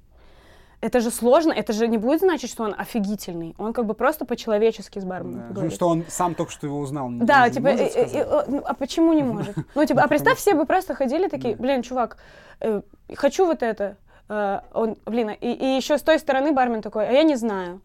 [0.81, 3.55] Это же сложно, это же не будет значить, что он офигительный.
[3.59, 5.49] Он как бы просто по-человечески с барменом Да.
[5.49, 5.73] Поговорит.
[5.75, 7.11] что он сам только что его узнал.
[7.11, 8.15] не- Да, не типа, может сказать?
[8.15, 9.57] э, ну, а почему не может?
[9.75, 12.17] Ну, типа, а представь, все бы просто ходили такие, блин, чувак,
[12.61, 12.83] э,
[13.17, 13.97] хочу вот это.
[14.29, 17.81] Э, он, блин, и, и еще с той стороны бармен такой, а я не знаю.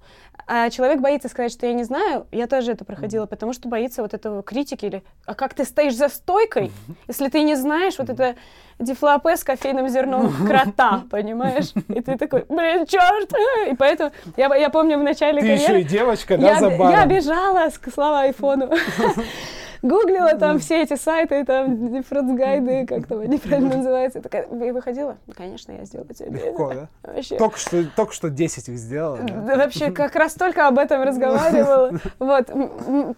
[0.45, 2.27] А человек боится сказать, что я не знаю.
[2.31, 5.95] Я тоже это проходила, потому что боится вот этого критики или, а как ты стоишь
[5.95, 6.71] за стойкой,
[7.07, 8.35] если ты не знаешь вот это
[8.77, 11.71] дифлопе с кофейным зерном крота, понимаешь?
[11.87, 13.31] И ты такой, блин, черт!
[13.69, 15.73] И поэтому я, я помню в начале Ты карьеры...
[15.75, 16.91] еще и девочка, да, Я, за баром?
[16.91, 18.69] я бежала, слава айфону.
[19.83, 24.21] Гуглила там все эти сайты, там, дифференц-гайды, как там они правильно называются.
[24.21, 25.17] Такая, и выходила?
[25.27, 26.31] Ну, конечно, я сделала тебе.
[26.31, 26.87] Легко, да?
[27.03, 27.37] Вообще.
[27.37, 29.19] Только что, только что 10 их сделала.
[29.19, 29.57] да?
[29.57, 31.91] Вообще, как раз только об этом разговаривала.
[32.17, 32.49] Вот.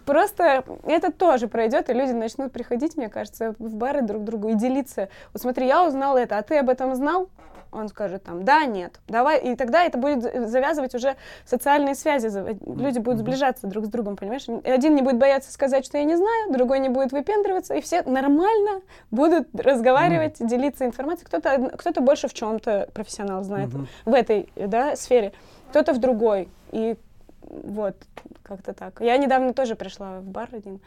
[0.05, 4.49] Просто это тоже пройдет, и люди начнут приходить, мне кажется, в бары друг к другу
[4.49, 5.09] и делиться.
[5.33, 7.29] Вот смотри, я узнал это, а ты об этом знал?
[7.75, 11.15] Он скажет там, да, нет, давай, и тогда это будет за- завязывать уже
[11.45, 12.27] социальные связи,
[12.65, 14.45] люди будут сближаться друг с другом, понимаешь?
[14.47, 17.81] И Один не будет бояться сказать, что я не знаю, другой не будет выпендриваться, и
[17.81, 21.27] все нормально будут разговаривать, делиться информацией.
[21.27, 23.87] Кто-то, кто-то больше в чем-то профессионал знает Мгм.
[24.05, 25.33] в этой да, сфере,
[25.71, 26.47] кто-то в другой.
[26.71, 26.95] И
[27.41, 27.95] вот,
[28.43, 29.01] как-то так.
[29.01, 30.79] Я недавно тоже пришла в бар один.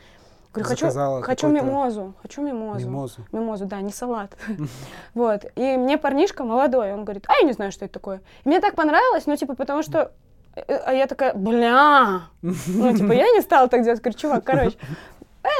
[0.53, 0.90] Говорю, хочу,
[1.22, 2.86] хочу мимозу, хочу мимозу.
[2.86, 3.20] Мимозу.
[3.32, 4.36] Мимозу, да, не салат.
[5.14, 5.44] Вот.
[5.57, 8.20] И мне парнишка молодой, он говорит, а я не знаю, что это такое.
[8.44, 10.11] И мне так понравилось, ну, типа, потому что...
[10.57, 12.22] э, А я такая, бля!
[12.42, 14.01] Ну, типа, я не стала так делать.
[14.01, 14.76] Говорю, чувак, короче,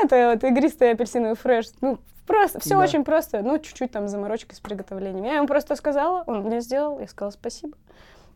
[0.03, 1.67] это вот игристый апельсиновый фреш.
[1.81, 2.81] Ну, просто, все Да.
[2.81, 3.43] очень просто.
[3.43, 5.25] Ну, чуть-чуть там заморочки с приготовлением.
[5.25, 7.77] Я ему просто сказала, он мне сделал, я сказала спасибо.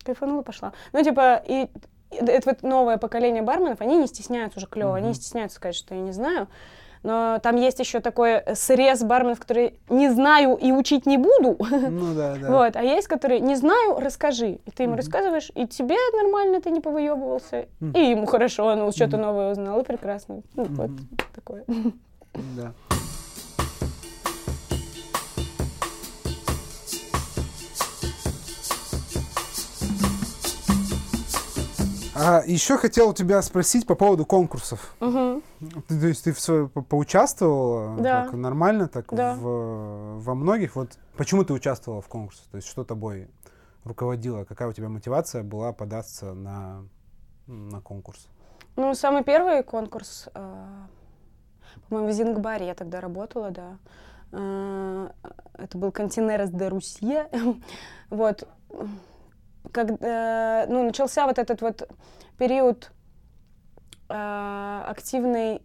[0.05, 0.73] Кайфанула, пошла.
[0.93, 1.69] Ну, типа, и
[2.13, 5.95] это вот новое поколение барменов, они не стесняются уже клево, они не стесняются сказать, что
[5.95, 6.49] я не знаю.
[7.03, 11.57] Но там есть еще такой э, срез барменов, которые не знаю и учить не буду.
[11.59, 12.47] Ну да, да.
[12.49, 14.61] Вот, а есть, которые не знаю, расскажи.
[14.65, 14.99] И ты ему Мгм.
[14.99, 17.93] рассказываешь, и тебе нормально, ты не повыебывался, Мгм.
[17.97, 19.27] и ему хорошо, он что-то Мгм.
[19.27, 20.43] новое узнал, и прекрасно.
[20.55, 21.09] Ну, вот Мгм.
[21.35, 21.65] такое.
[22.57, 22.73] Да.
[32.25, 34.95] А еще хотел у тебя спросить по поводу конкурсов.
[35.01, 35.43] Мгм.
[35.89, 38.25] Ты, то есть ты все поучаствовала Да.
[38.25, 39.35] так нормально, так Да.
[39.35, 40.77] в, во многих.
[40.77, 42.43] Вот почему ты участвовала в конкурсе?
[42.51, 43.29] То есть что тобой
[43.85, 44.45] руководило?
[44.45, 46.85] Какая у тебя мотивация была податься на,
[47.47, 48.29] на конкурс?
[48.77, 50.65] Ну, самый первый конкурс, э,
[51.89, 53.77] по-моему, в Зингбаре я тогда работала, да.
[54.33, 55.09] Э,
[55.55, 57.29] Это был Континерас де Русье.
[58.11, 58.47] Вот.
[59.71, 61.89] Когда, ну, начался вот этот вот
[62.39, 62.91] период
[64.09, 65.63] э, активной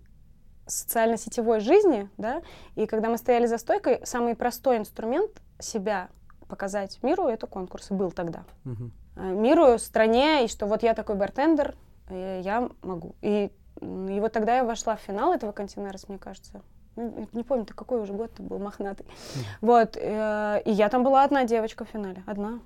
[0.68, 2.42] социально-сетевой жизни, да,
[2.76, 6.10] и когда мы стояли за стойкой, самый простой инструмент себя
[6.48, 8.44] показать миру— это конкурс, был тогда
[9.16, 11.76] э, миру, стране, и что вот я такой бартендер,
[12.10, 13.16] э, я могу.
[13.22, 16.62] И, и вот тогда я вошла в финал этого контейнерс, мне кажется.
[16.98, 19.06] Ну, не помню, какой уже год это был, мохнатый.
[19.62, 22.60] Вот, э, и я там была одна девочка в финале, одна.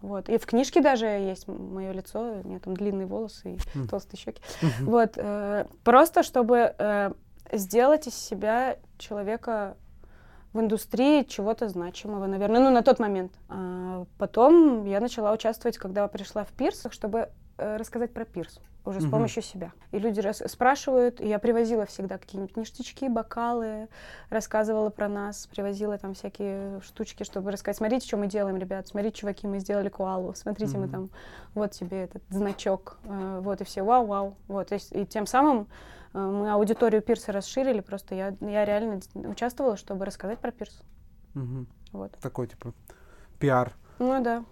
[0.00, 0.28] Вот.
[0.28, 4.40] И в книжке даже есть мое лицо, у меня там длинные волосы и толстые щеки.
[4.80, 7.12] Вот, э, просто чтобы э,
[7.50, 9.76] сделать из себя человека
[10.52, 13.32] в индустрии чего-то значимого, наверное, ну, на тот момент.
[13.48, 19.08] А потом я начала участвовать, когда пришла в пирсах, чтобы рассказать про пирс уже с
[19.08, 19.72] помощью себя.
[19.92, 23.88] И люди рас- спрашивают, и я привозила всегда какие-нибудь ништячки, бокалы,
[24.28, 29.18] рассказывала про нас, привозила там всякие штучки, чтобы рассказать, смотрите, что мы делаем, ребят, смотрите,
[29.18, 31.10] чуваки, мы сделали коалу, смотрите, мы там,
[31.54, 35.68] вот тебе этот значок, э, вот, и все, вау-вау, вот, то есть, и тем самым
[36.12, 40.82] э, мы аудиторию пирса расширили, просто я, я реально участвовала, чтобы рассказать про пирс,
[41.92, 42.12] вот.
[42.20, 42.72] Такой типа
[43.38, 44.44] пиар, Ну да,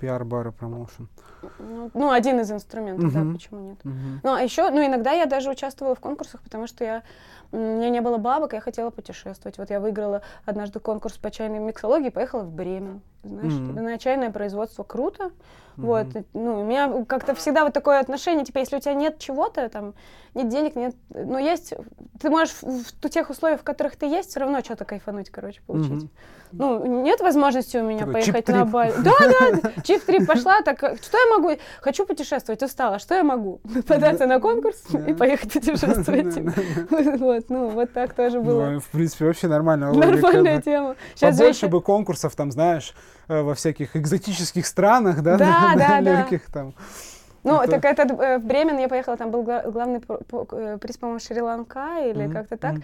[0.00, 1.08] пиар-бара, промоушен.
[1.08, 1.08] ну,
[1.58, 3.34] ну, один из инструментов, да, Мгм.
[3.34, 3.78] почему нет.
[3.84, 4.20] Мгм.
[4.22, 7.02] Ну, а еще, ну, иногда я даже участвовала в конкурсах, потому что я,
[7.52, 9.58] у меня не было бабок, я хотела путешествовать.
[9.58, 13.00] Вот я выиграла однажды конкурс по чайной миксологии, поехала в Бремен.
[13.24, 13.84] Знаешь, Мгм.
[13.84, 15.30] на чайное производство круто.
[15.76, 15.86] Мгм.
[15.86, 19.68] Вот, ну, у меня как-то всегда вот такое отношение, типа, если у тебя нет чего-то,
[19.68, 19.94] там,
[20.34, 21.74] нет денег, нет, ну, есть,
[22.20, 25.60] ты можешь в, в тех условиях, в которых ты есть, все равно что-то кайфануть, короче,
[25.66, 25.90] получить.
[25.90, 26.10] Мгм.
[26.52, 28.94] Ну, нет возможности у меня Такой поехать на Бали.
[28.98, 31.35] Да, да, чип-трип пошла, так, что я могу?
[31.80, 33.60] Хочу путешествовать, устала, что я могу?
[33.86, 36.36] Податься на конкурс и поехать путешествовать.
[37.26, 38.70] Вот, ну, вот так тоже было.
[38.70, 39.92] Ну, в принципе, вообще нормально.
[39.92, 40.96] Нормальная тема.
[41.20, 42.94] Побольше бы конкурсов, там, знаешь,
[43.28, 46.26] э, во всяких экзотических странах, да, Да, да, да.
[46.52, 46.74] там.
[47.46, 50.96] Ну, Это- так этот э, в Бремен я поехала, там был гла- главный э, приз,
[50.98, 52.74] по-моему, Шри-Ланка или как-то так.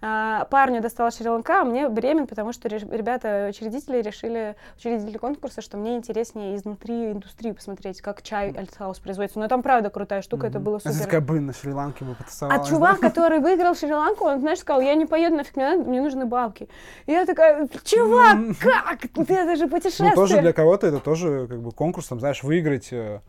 [0.00, 5.76] А, парню досталась Шри-Ланка, а мне Бремен, потому что ребята, учредители решили, учредители конкурса, что
[5.76, 9.38] мне интереснее изнутри индустрии посмотреть, как чай Альтхаус производится.
[9.38, 11.04] Но там правда крутая штука, это было А супер.
[11.04, 12.66] такая, блин, на Шри-Ланке бы потусовалась.
[12.66, 16.00] А чувак, который выиграл Шри-Ланку, он, знаешь, сказал, я не поеду, нафиг мне надо, мне
[16.00, 16.68] нужны бабки.
[17.06, 18.54] И я такая, чувак, Мгм.
[18.60, 19.00] как?
[19.26, 20.10] Ты это же путешествие.
[20.10, 23.20] Ну, тоже для кого-то это тоже как бы конкурс, там, знаешь, выиграть, э,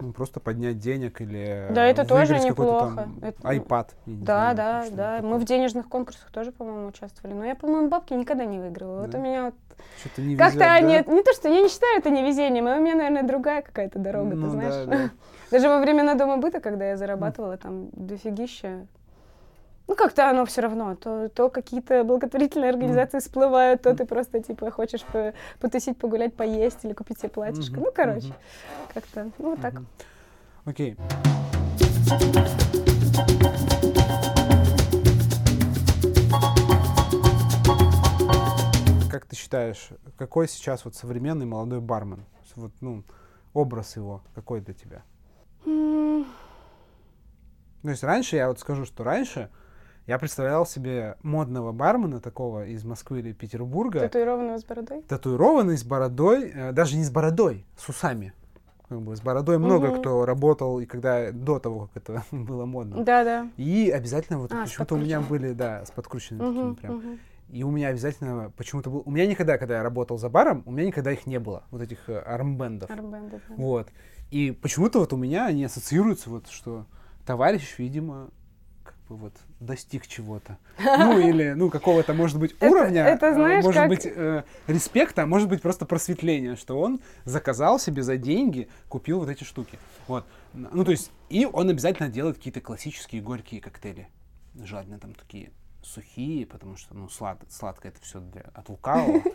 [0.00, 2.92] ну, просто поднять денег или Да, это тоже неплохо.
[2.96, 3.88] там Это- iPad.
[4.06, 5.16] я не Да, знаю, да, да.
[5.16, 5.30] такое.
[5.30, 7.34] Мы в денежных конкурсах тоже, по-моему, участвовали.
[7.34, 9.00] Но я, по-моему, бабки никогда не выиграла.
[9.02, 9.18] Вот Да?
[9.18, 9.54] у меня вот
[10.00, 10.80] Что-то не как-то да?
[10.80, 13.98] нет, не то, что я не считаю это невезением, а у меня, наверное, другая какая-то
[13.98, 14.86] дорога, Ну ты знаешь.
[14.86, 15.10] да, да.
[15.50, 18.86] Даже во времена дома быта, когда я зарабатывала там дофигища,
[19.88, 20.94] ну как-то оно все равно.
[20.94, 26.84] То, то какие-то благотворительные организации всплывают, то ты просто типа хочешь по- потусить, погулять, поесть
[26.84, 27.72] или купить себе платьишко.
[27.72, 28.36] Мгм, Ну, короче, мгм.
[28.94, 29.74] как-то, ну вот так.
[29.74, 29.86] Мгм.
[30.66, 30.96] Окей.
[39.10, 42.24] Как ты считаешь, какой сейчас вот современный молодой бармен?
[42.56, 43.04] Вот, ну,
[43.54, 45.02] образ его какой для тебя?
[45.64, 46.26] М,
[47.82, 49.48] То есть раньше, я вот скажу, что раньше
[50.08, 55.02] я представлял себе модного бармена такого из Москвы или Петербурга, Татуированного с бородой?
[55.02, 58.32] татуированный с бородой, э, даже не с бородой, с усами.
[58.88, 59.98] Как бы с бородой много Мгм.
[60.00, 63.04] кто работал, и когда до того, как это было модно.
[63.04, 63.48] Да-да.
[63.58, 66.94] И обязательно вот А, почему-то у меня были, да, с подкрученными такими Мгм, прям.
[66.96, 67.18] мгм.
[67.50, 69.02] И у меня обязательно почему-то был...
[69.06, 71.82] У меня никогда, когда я работал за баром, у меня никогда их не было, вот
[71.82, 72.90] этих э, армбендов.
[72.90, 73.54] Армбенды, да.
[73.56, 73.88] Вот.
[74.30, 76.84] И почему-то вот у меня они ассоциируются вот, что
[77.26, 78.28] товарищ, видимо,
[78.84, 80.58] как бы вот достиг чего-то.
[80.78, 84.44] Ну, или, ну, какого-то, может быть, Это- уровня, это э, знаешь, может как- быть, э,
[84.66, 89.44] респекта, а может быть, просто просветления, что он заказал себе за деньги, купил вот эти
[89.44, 89.78] штуки.
[90.06, 90.24] Вот.
[90.54, 94.08] Ну, то есть, и он обязательно делает какие-то классические горькие коктейли.
[94.54, 95.50] Желательно там такие
[95.82, 98.22] сухие, потому что, ну, слад, сладкое это все
[98.54, 99.22] от лукавого.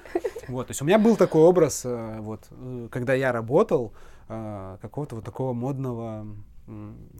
[0.49, 3.93] Вот, то есть у меня был такой образ, э, вот, э, когда я работал,
[4.27, 6.27] э, какого-то вот такого модного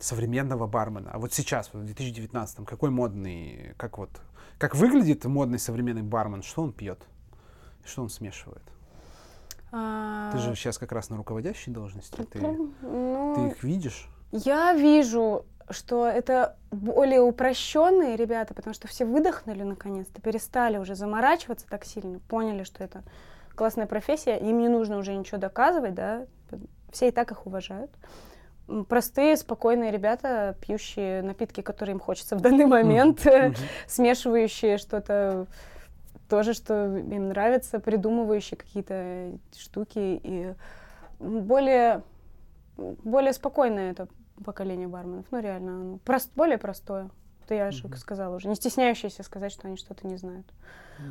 [0.02, 1.12] современного бармена.
[1.12, 4.10] А вот сейчас, вот в 2019, какой модный, как вот,
[4.58, 7.00] как выглядит модный современный бармен, что он пьет,
[7.86, 8.64] что он смешивает?
[9.72, 14.08] А, Ты же сейчас как раз на руководящей должности, ты, ну, ты их видишь?
[14.32, 21.68] Я вижу, что это более упрощенные ребята, потому что все выдохнули наконец-то, перестали уже заморачиваться
[21.68, 23.04] так сильно, поняли, что это
[23.56, 26.26] классная профессия, им не нужно уже ничего доказывать, да,
[26.92, 27.92] все и так их уважают.
[28.88, 33.26] Простые, спокойные ребята, пьющие напитки, которые им хочется в данный момент,
[33.88, 35.48] смешивающие что-то
[36.30, 40.54] тоже, что им нравится, придумывающие какие-то штуки и
[41.20, 42.02] более,
[42.78, 44.08] более спокойное это
[44.44, 45.26] поколение барменов.
[45.32, 47.10] Ну, реально, оно прост, более простое.
[47.46, 48.48] Это я же сказала уже.
[48.48, 50.48] Не стесняющиеся сказать, что они что-то не знают.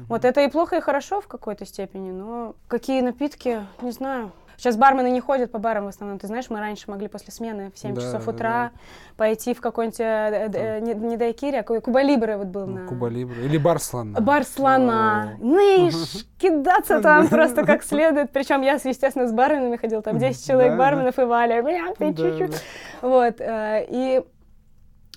[0.09, 4.33] Вот это и плохо, и хорошо в какой-то степени, но какие напитки, не знаю.
[4.63, 6.21] Сейчас бармены не ходят по барам в основном.
[6.21, 8.81] Ты знаешь, мы раньше могли после смены в 7 да, часов утра да.
[9.17, 12.69] пойти в какой-нибудь э, э, не, не Дайкири, а Куба Либре вот был.
[12.69, 12.87] Ну, на...
[12.87, 13.45] Куба Либре.
[13.45, 14.21] Или Бар Слона.
[14.21, 15.33] Бар Слона.
[15.41, 15.91] Ну и
[16.39, 18.31] кидаться там просто как следует.
[18.31, 20.01] Причем я, естественно, с барменами ходил.
[20.01, 21.61] Там 10 человек барменов и Валя.
[23.03, 23.41] Вот.
[23.41, 24.23] Э, и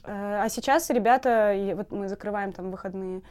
[0.07, 3.21] а сейчас ребята, вот мы закрываем там выходные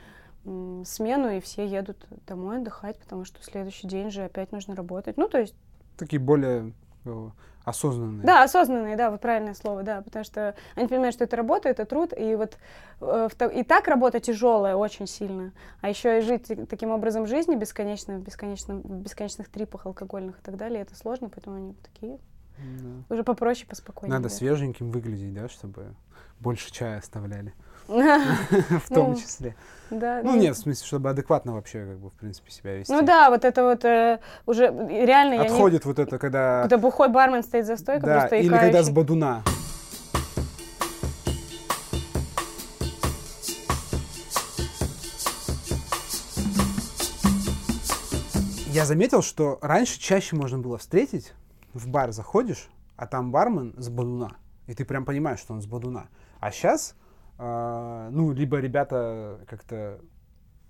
[0.84, 5.16] смену, и все едут домой отдыхать, потому что следующий день же опять нужно работать.
[5.16, 5.54] Ну, то есть
[5.97, 6.72] такие более
[7.05, 7.30] э,
[7.64, 8.24] осознанные.
[8.24, 11.84] Да, осознанные, да, вот правильное слово, да, потому что они понимают, что это работа, это
[11.84, 12.59] труд, и вот
[13.01, 18.18] э, и так работа тяжелая очень сильно, а еще и жить таким образом жизни бесконечно,
[18.18, 22.18] в бесконечном, в бесконечных трипах алкогольных и так далее, это сложно, поэтому они такие
[22.59, 23.14] да.
[23.14, 24.16] уже попроще, поспокойнее.
[24.16, 24.34] Надо да.
[24.34, 25.95] свеженьким выглядеть, да, чтобы
[26.40, 27.55] больше чая оставляли.
[27.87, 29.55] В том ну, числе.
[29.91, 32.93] Да, ну, нет, в смысле, чтобы адекватно вообще, как бы, в принципе, себя вести.
[32.93, 35.43] Ну да, вот это вот э, уже реально...
[35.43, 36.62] Отходит вот это, когда...
[36.62, 39.43] Когда бухой бармен стоит за стойкой, да, просто или когда с бадуна.
[48.72, 51.32] Я заметил, что раньше чаще можно было встретить,
[51.74, 54.37] в бар заходишь, а там бармен с бадуна.
[54.66, 56.09] И ты прям понимаешь, что он с бадуна.
[56.41, 56.97] А сейчас
[57.39, 60.01] а, ну, либо ребята как-то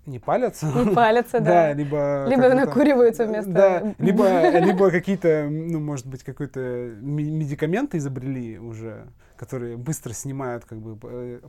[0.05, 0.67] не палятся.
[0.67, 1.45] Не палятся, да.
[1.45, 2.25] да либо...
[2.27, 3.51] Либо накуриваются вместо...
[3.51, 10.79] Да, либо, либо какие-то, ну, может быть, какой-то медикаменты изобрели уже, которые быстро снимают, как
[10.79, 11.39] бы, э,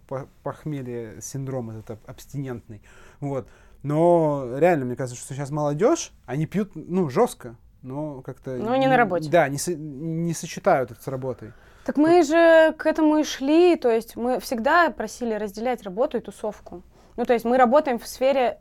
[0.43, 2.83] похмелье, синдром этот абстинентный.
[3.21, 3.49] Вот.
[3.83, 8.57] Но реально, мне кажется, что сейчас молодежь, они пьют, ну, жестко, но как-то...
[8.57, 9.31] Ну, не на работе.
[9.31, 11.53] Да, не, не сочетают это с работой.
[11.87, 16.21] Так мы же к этому и шли, то есть мы всегда просили разделять работу и
[16.21, 16.83] тусовку.
[17.17, 18.59] Ну, то есть мы работаем в сфере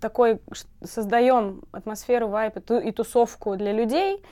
[0.00, 0.40] такой,
[0.80, 4.22] создаем атмосферу, вайп и тусовку для людей,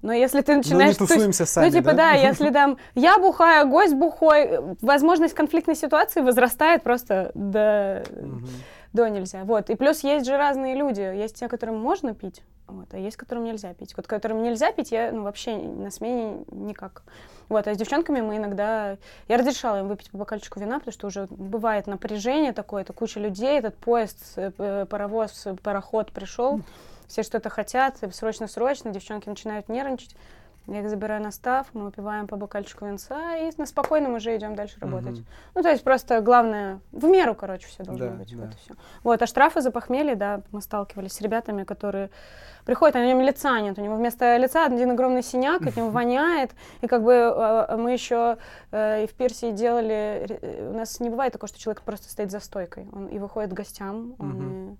[0.00, 0.98] но если ты начинаешь...
[0.98, 4.58] Ну, не тусуемся есть, сами, Ну, типа, да, да если там я бухая, гость бухой,
[4.80, 8.04] возможность конфликтной ситуации возрастает просто до,
[8.94, 9.44] до нельзя.
[9.44, 9.68] Вот.
[9.68, 11.00] И плюс есть же разные люди.
[11.00, 13.94] Есть те, которым можно пить, вот, а есть, которым нельзя пить.
[13.96, 17.02] Вот которым нельзя пить, я ну, вообще на смене никак.
[17.52, 18.96] Вот, а с девчонками мы иногда...
[19.28, 23.20] Я разрешала им выпить по бокальчику вина, потому что уже бывает напряжение такое, это куча
[23.20, 26.62] людей, этот поезд, э, паровоз, пароход пришел,
[27.08, 30.16] все что-то хотят, срочно-срочно, девчонки начинают нервничать.
[30.66, 34.54] Я их забираю на став, мы выпиваем по бокальчику винца и на спокойном уже идем
[34.54, 35.18] дальше работать.
[35.18, 35.26] Угу.
[35.56, 38.36] Ну, то есть просто главное, в меру, короче, все должно да, быть.
[38.36, 38.44] Да.
[38.44, 38.74] Вот, и все.
[39.02, 42.10] вот, а штрафы за похмелье, да, мы сталкивались с ребятами, которые
[42.64, 45.90] приходят, а на нем лица нет, у него вместо лица один огромный синяк, от него
[45.90, 48.38] воняет, и как бы э, мы еще
[48.70, 52.30] э, и в Пирсе делали, э, у нас не бывает такого, что человек просто стоит
[52.30, 54.42] за стойкой, он и выходит к гостям, он угу.
[54.42, 54.76] и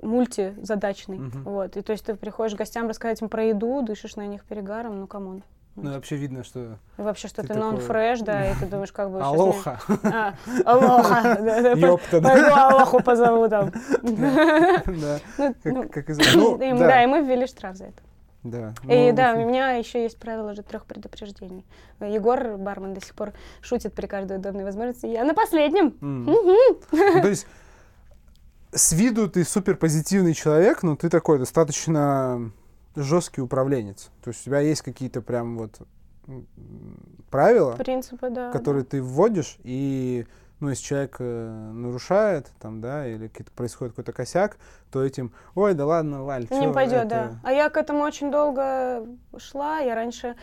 [0.00, 1.18] мультизадачный.
[1.18, 1.38] Угу.
[1.44, 1.76] Вот.
[1.76, 5.00] И то есть ты приходишь к гостям рассказать им про еду, дышишь на них перегаром,
[5.00, 5.42] ну come on.
[5.74, 6.78] Ну, вообще видно, что...
[6.98, 9.22] И вообще, что ты, ты нон-фреш, да, и ты думаешь, как бы...
[9.22, 9.80] Алоха.
[10.04, 10.34] А,
[10.66, 11.38] алоха.
[11.76, 12.20] Ёпта.
[12.20, 13.72] Пойду Алоху позову там.
[14.02, 15.18] Да,
[15.64, 16.34] ну, как из...
[16.34, 18.02] Ну, да, и мы ввели штраф за это.
[18.42, 18.74] Да.
[18.88, 21.64] И ну, да, у меня еще есть правило же трех предупреждений.
[22.00, 25.06] Егор, бармен, до сих пор шутит при каждой удобной возможности.
[25.06, 25.92] Я на последнем.
[26.90, 27.46] То есть
[28.72, 32.50] с виду ты супер позитивный человек, но ты такой достаточно
[32.96, 34.10] жесткий управленец.
[34.22, 35.80] То есть у тебя есть какие-то прям вот
[37.30, 38.90] правила, Принципы, да, которые да.
[38.90, 40.26] ты вводишь, и
[40.60, 44.58] ну, если человек э, нарушает, там, да, или происходит какой-то косяк,
[44.92, 47.08] то этим, ой, да ладно, Валь, Не пойдет, это...
[47.08, 47.40] да.
[47.42, 49.04] А я к этому очень долго
[49.38, 50.36] шла, я раньше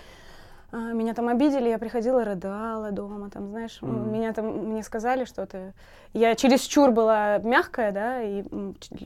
[0.78, 4.12] меня там обидели, я приходила, рыдала дома, там, знаешь, mm-hmm.
[4.12, 5.74] меня там, мне сказали что-то.
[6.14, 8.44] Я чересчур была мягкая, да, и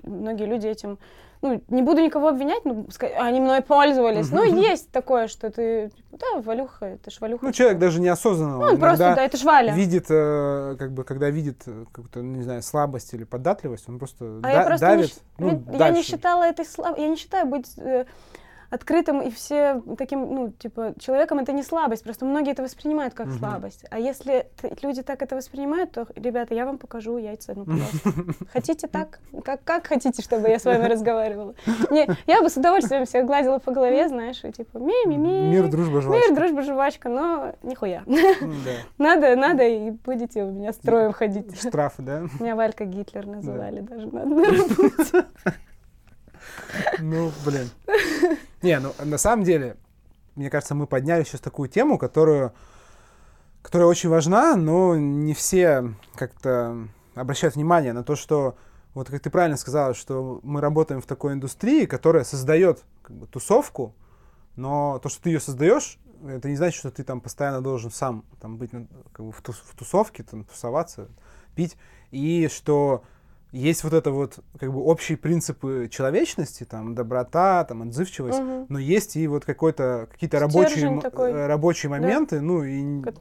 [0.04, 1.00] многие люди этим,
[1.42, 2.86] ну, не буду никого обвинять, но
[3.18, 4.30] они мной пользовались.
[4.30, 4.36] Mm-hmm.
[4.36, 7.46] Ну, есть такое, что ты, да, Валюха, это ж Валюха.
[7.46, 8.58] Ну, человек даже неосознанно.
[8.58, 9.74] Ну, он просто, да, это ж Валя.
[9.74, 14.40] Видит, э, как бы, когда видит какую-то, не знаю, слабость или податливость, он просто, а
[14.42, 15.14] да- я просто давит.
[15.38, 17.78] Не, ну, я не считала этой слабостью, я не считаю быть...
[17.78, 18.06] Э,
[18.74, 23.28] открытым и все таким, ну, типа, человеком это не слабость, просто многие это воспринимают как
[23.28, 23.38] Мгм.
[23.38, 23.86] слабость.
[23.92, 24.48] А если
[24.82, 28.10] люди так это воспринимают, то, ребята, я вам покажу яйца, ну, пожалуйста.
[28.54, 29.20] Хотите так?
[29.46, 31.54] Как, как хотите, чтобы я с вами разговаривала?
[31.92, 35.50] Не, я бы с удовольствием всех гладила по голове, знаешь, и типа ми-ми-ми.
[35.52, 36.36] Мир, дружба, Мир, жвачка.
[36.36, 38.04] дружба, жвачка, но нихуя.
[38.98, 41.58] Надо, надо, и будете у меня строем ходить.
[41.60, 42.22] Штрафы, да?
[42.40, 45.26] Меня Валька Гитлер называли даже на на работе.
[47.00, 47.70] Ну, блин.
[48.62, 49.78] Не, ну, на самом деле,
[50.36, 52.54] мне кажется, мы подняли сейчас такую тему, которую,
[53.62, 58.56] которая очень важна, но не все как-то обращают внимание на то, что,
[58.94, 63.28] вот как ты правильно сказала, что мы работаем в такой индустрии, которая создает как бы,
[63.28, 63.94] тусовку,
[64.56, 68.24] но то, что ты ее создаешь, это не значит, что ты там постоянно должен сам
[68.40, 71.10] там, быть на- как бы, в, тус- в тусовке, там, тусоваться,
[71.56, 71.76] пить,
[72.12, 73.04] и что
[73.54, 78.66] есть вот это вот как бы общие принципы человечности, там доброта, там отзывчивость, Мгм.
[78.68, 81.32] но есть и вот какой-то какие-то рабочие такой.
[81.32, 83.16] э, рабочие моменты, ну и Как-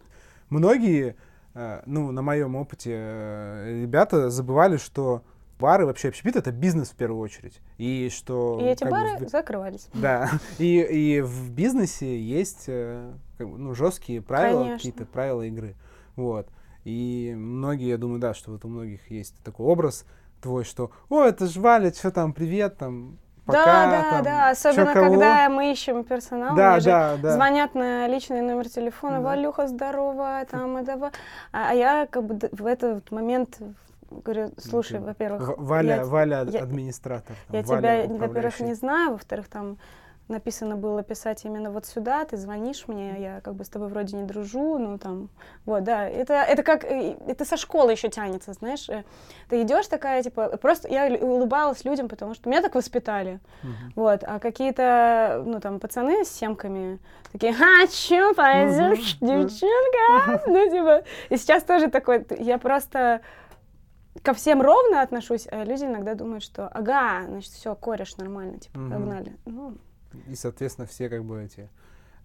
[0.49, 1.17] многие,
[1.55, 5.23] э, ну на моем опыте э, ребята забывали, что
[5.61, 9.19] бары вообще общепит это бизнес в первую очередь, и что И эти бы, в бары
[9.21, 9.89] би- закрывались.
[9.95, 15.75] да, и, и в бизнесе есть как бы, ну, жесткие правила, какие-то правила игры.
[16.17, 16.49] Вот.
[16.85, 20.05] И многие, я думаю, да, что вот у многих есть такой образ
[20.43, 23.17] твой, что «О, это ж Валя, что там, привет, там,
[23.47, 24.51] пока, да, да, там, да.
[24.51, 26.55] Особенно, чё, кого?» когда мы ищем персонал.
[26.57, 27.33] Да, да, да.
[27.33, 29.21] Звонят на личный номер телефона, Да.
[29.29, 30.97] Валюха, здорово, там это.
[30.97, 31.07] во».
[31.53, 33.59] А, а я как бы в этот момент
[34.11, 37.35] говорю, слушай, во-первых, Валя, я- Валя администратор.
[37.49, 39.79] там, Я Валя тебя, во-первых, не знаю, во-вторых, там
[40.29, 44.17] написано было писать именно вот сюда, ты звонишь мне, я как бы с тобой вроде
[44.17, 45.29] не дружу, ну там,
[45.67, 49.05] вот, да, это, это как, э, это со школы еще тянется, знаешь, э,
[49.49, 53.93] ты идешь такая, типа, просто я улыбалась людям, потому что меня так воспитали, Мгм.
[53.97, 56.99] вот, а какие-то, ну там, пацаны с семками
[57.33, 59.47] такие, а, чё, пойдешь, Мгм.
[59.47, 63.21] девчонка, ну типа, и сейчас тоже такой, я просто
[64.23, 68.79] ко всем ровно отношусь, а люди иногда думают, что ага, значит, все, кореш нормально, типа,
[68.79, 68.91] Мгм.
[68.91, 69.37] погнали.
[69.47, 69.75] Ну,
[70.29, 71.69] И, соответственно, все как бы эти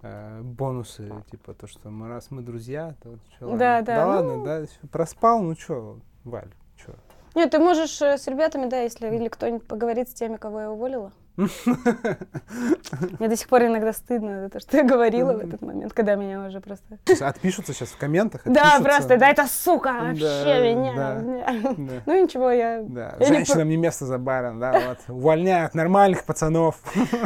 [0.02, 3.58] э, бонусы, типа то, что мы, раз мы друзья, то чё, ладно.
[3.60, 4.12] Да, да, Да ну.
[4.12, 6.94] ладно, да, проспал, ну чё, Валь, чё.
[7.36, 10.72] Нет, ты можешь э, с ребятами, да, если или кто-нибудь поговорит с теми, кого я
[10.72, 11.12] уволила.
[11.38, 16.16] Мне до сих пор иногда стыдно за то, что я говорила в этот момент, когда
[16.16, 16.98] меня уже просто...
[17.22, 18.42] Отпишутся сейчас в комментах.
[18.46, 20.94] Да, просто, да, это сука вообще меня.
[20.96, 21.14] да.
[21.16, 21.76] меня».
[21.78, 21.94] Да.
[22.06, 22.84] Ну ничего, я...
[23.20, 25.16] Женщинам не место за баром, да, вот.
[25.16, 26.80] Увольняют нормальных пацанов.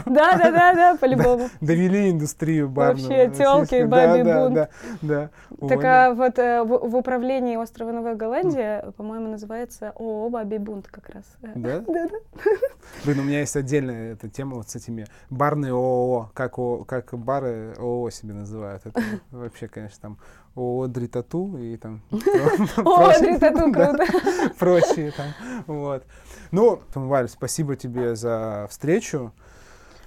[0.05, 1.49] Да, да, да, да, по-любому.
[1.61, 3.31] Довели индустрию барную.
[3.31, 4.69] Вообще, бабий да, бунт.
[5.01, 5.29] Да.
[5.67, 11.09] Так а вот э, в, управлении острова Новая Голландия, по-моему, называется ООО «Бабий бунт» как
[11.09, 11.23] раз.
[11.41, 11.83] Да?
[11.91, 12.17] Да, да.
[13.03, 17.13] Блин, у меня есть отдельная эта тема вот с этими барные ООО, как, О- как
[17.17, 18.85] бары ООО себе называют.
[18.85, 20.17] Это вообще, конечно, там
[20.55, 24.05] ООО Дритату и там О, прочие- Дритату, круто.
[24.59, 25.27] прочие там,
[25.67, 26.05] вот.
[26.51, 29.31] Ну, Валь, спасибо тебе за встречу.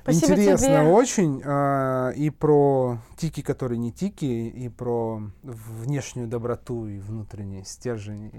[0.02, 0.82] Спасибо Интересно тебе.
[0.82, 1.42] очень.
[1.46, 8.30] а, и про тики, которые не тики, и про внешнюю доброту и внутренний стержень.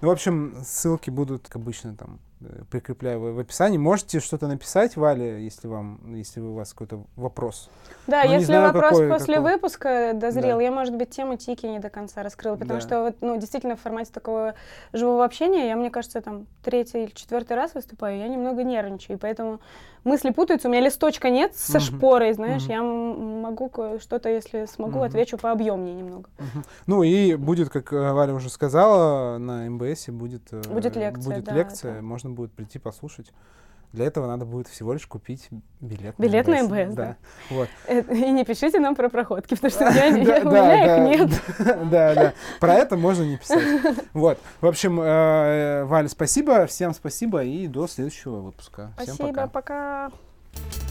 [0.00, 2.33] Ну, в общем, ссылки будут, как обычно, там э,
[2.70, 3.78] прикрепляю в описании.
[3.78, 7.70] Можете что-то написать, Валя, если вам, если у вас какой-то вопрос.
[8.06, 9.52] Да, Ну, если знаю, вопрос какой- после какой.
[9.52, 10.62] выпуска дозрел, Да.
[10.62, 12.86] я, может быть, тему тики не до конца раскрыла, потому Да.
[12.86, 14.54] что вот, ну, действительно в формате такого
[14.92, 19.20] живого общения я, мне кажется, там третий или четвертый раз выступаю, я немного нервничаю, и
[19.20, 19.60] поэтому
[20.04, 21.80] мысли путаются, у меня листочка нет со Мгм.
[21.80, 22.70] шпорой, знаешь, Мгм.
[22.72, 23.70] я могу
[24.00, 25.02] что-то, если смогу, Мгм.
[25.04, 26.28] отвечу пообъемнее немного.
[26.38, 26.64] Мгм.
[26.86, 31.44] Ну и будет, как э, Валя уже сказала, на МБС будет, э, Будет лекция, будет
[31.44, 32.02] да, лекция, да.
[32.02, 33.32] можно будет прийти послушать.
[33.92, 35.48] Для этого надо будет всего лишь купить
[35.80, 36.16] билет.
[36.18, 37.16] Билет на МБС, да.
[37.48, 37.68] Вот.
[37.86, 41.12] Э, И не пишите нам про проходки, потому что я, я- у Да, меня да,
[41.12, 41.42] их нет.
[41.90, 42.32] Да, да.
[42.58, 43.62] Про это можно не писать.
[44.12, 44.38] Вот.
[44.60, 46.66] В общем, э, Валя, спасибо.
[46.66, 48.90] Всем спасибо и до следующего выпуска.
[48.98, 50.10] Всем Спасибо, пока.
[50.10, 50.83] пока.